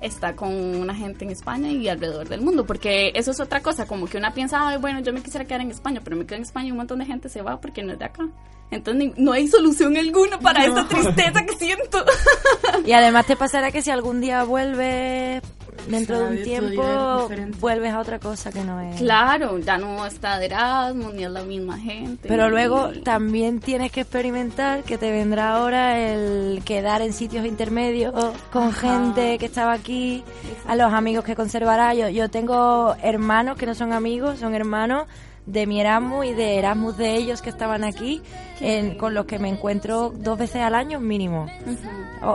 [0.00, 2.64] está con una gente en España y alrededor del mundo.
[2.64, 5.60] Porque eso es otra cosa, como que una piensa, "Ay, bueno, yo me quisiera quedar
[5.60, 7.82] en España, pero me quedo en España y un montón de gente se va porque
[7.82, 8.28] no es de acá.
[8.76, 12.04] Entonces ni- no hay solución alguna para esta tristeza que siento.
[12.86, 15.42] Y además te pasará que si algún día vuelves
[15.88, 17.28] dentro de un tiempo,
[17.60, 18.96] vuelves a otra cosa que no es.
[19.00, 22.28] Claro, ya no está de Erasmus, ni es la misma gente.
[22.28, 28.12] Pero luego también tienes que experimentar que te vendrá ahora el quedar en sitios intermedios
[28.52, 28.88] con Ajá.
[28.88, 30.24] gente que estaba aquí,
[30.66, 31.94] a los amigos que conservará.
[31.94, 35.06] Yo, yo tengo hermanos que no son amigos, son hermanos
[35.46, 38.22] de mi Erasmus y de Erasmus de ellos que estaban aquí,
[38.60, 41.46] en- con los que me encuentro dos veces al año mínimo.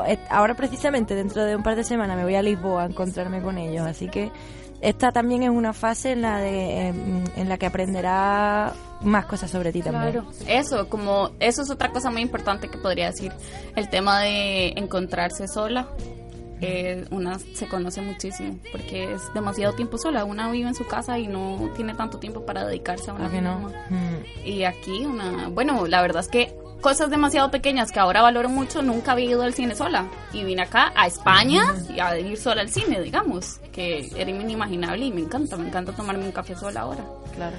[0.07, 3.41] Eh, ahora precisamente dentro de un par de semanas me voy a Lisboa a encontrarme
[3.41, 4.31] con ellos, así que
[4.81, 9.49] esta también es una fase en la de em, en la que aprenderá más cosas
[9.51, 10.11] sobre ti también.
[10.13, 13.31] Claro, eso, como eso es otra cosa muy importante que podría decir,
[13.75, 15.87] el tema de encontrarse sola.
[16.61, 20.25] Eh, una se conoce muchísimo porque es demasiado tiempo sola.
[20.25, 23.71] Una vive en su casa y no tiene tanto tiempo para dedicarse a una misma.
[23.89, 24.47] Mm.
[24.47, 28.81] Y aquí, una, bueno, la verdad es que cosas demasiado pequeñas que ahora valoro mucho,
[28.81, 30.07] nunca había ido al cine sola.
[30.33, 35.05] Y vine acá a España y a ir sola al cine, digamos, que era inimaginable
[35.05, 37.03] y me encanta, me encanta tomarme un café sola ahora.
[37.35, 37.55] Claro.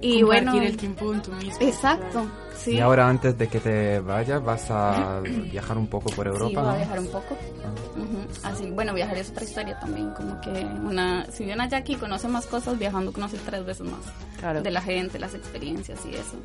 [0.00, 1.56] Y Compartir bueno, el tiempo en tu mismo.
[1.60, 2.26] Exacto,
[2.56, 2.72] sí.
[2.72, 6.48] Y ahora antes de que te vayas, vas a viajar un poco por Europa.
[6.48, 7.36] Sí, voy a viajar un poco.
[7.96, 8.46] Ujú.
[8.46, 12.28] Así, bueno, viajar es otra historia también, como que una, si viene allá aquí conoce
[12.28, 14.00] más cosas, viajando conoce tres veces más
[14.38, 14.62] Claro.
[14.62, 16.36] de la gente, las experiencias y eso.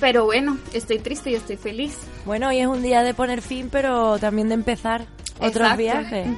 [0.00, 1.98] Pero bueno, estoy triste y estoy feliz.
[2.24, 5.06] Bueno, hoy es un día de poner fin, pero también de empezar
[5.38, 5.76] otros Exacto.
[5.78, 6.28] viajes.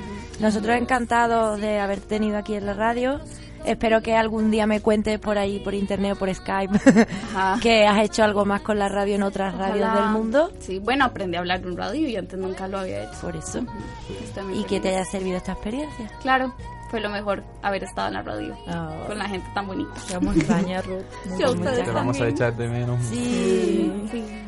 [0.41, 3.21] Nosotros encantados de haber tenido aquí en la radio.
[3.65, 6.79] Espero que algún día me cuentes por ahí, por internet o por Skype,
[7.63, 10.51] que has hecho algo más con la radio en otras radios del mundo.
[10.61, 13.21] Sí, bueno, aprendí a hablar en radio y antes nunca lo había hecho.
[13.21, 13.61] Por eso.
[14.25, 16.11] Estoy Y que te haya servido esta experiencia.
[16.21, 16.55] Claro,
[16.91, 18.57] fue lo mejor haber estado en la radio
[19.07, 19.93] con la gente tan bonita.
[20.09, 21.05] Te vamos a extrañar, Ruth.
[21.37, 23.05] Sí, a ustedes Te vamos a echar de menos.
[23.05, 23.93] Sí.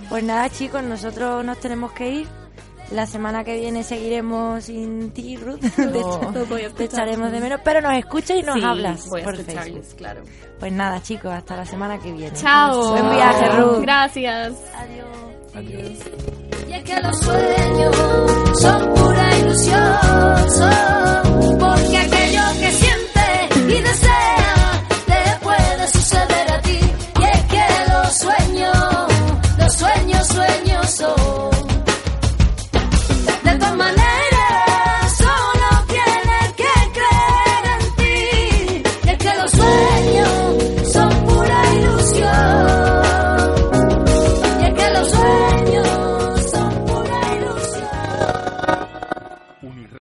[0.09, 2.42] Pues nada, chicos, nosotros nos tenemos que ir.
[2.93, 5.61] La semana que viene seguiremos sin ti, Ruth.
[5.79, 9.85] No, te, te, echaremos de menos, pero nos escuchas y nos hablas voy Facebook.
[9.97, 10.23] Claro.
[10.59, 12.37] Pues nada, chicos, hasta la semana que viene.
[12.37, 12.91] Chao.
[12.91, 13.81] Buen viaje, Ruth.
[13.83, 14.55] Gracias.
[14.77, 15.07] Adiós.
[15.55, 15.99] Adiós.
[16.69, 17.97] Y es que los sueños
[18.61, 19.99] son pura ilusión,
[21.59, 22.72] porque aquello que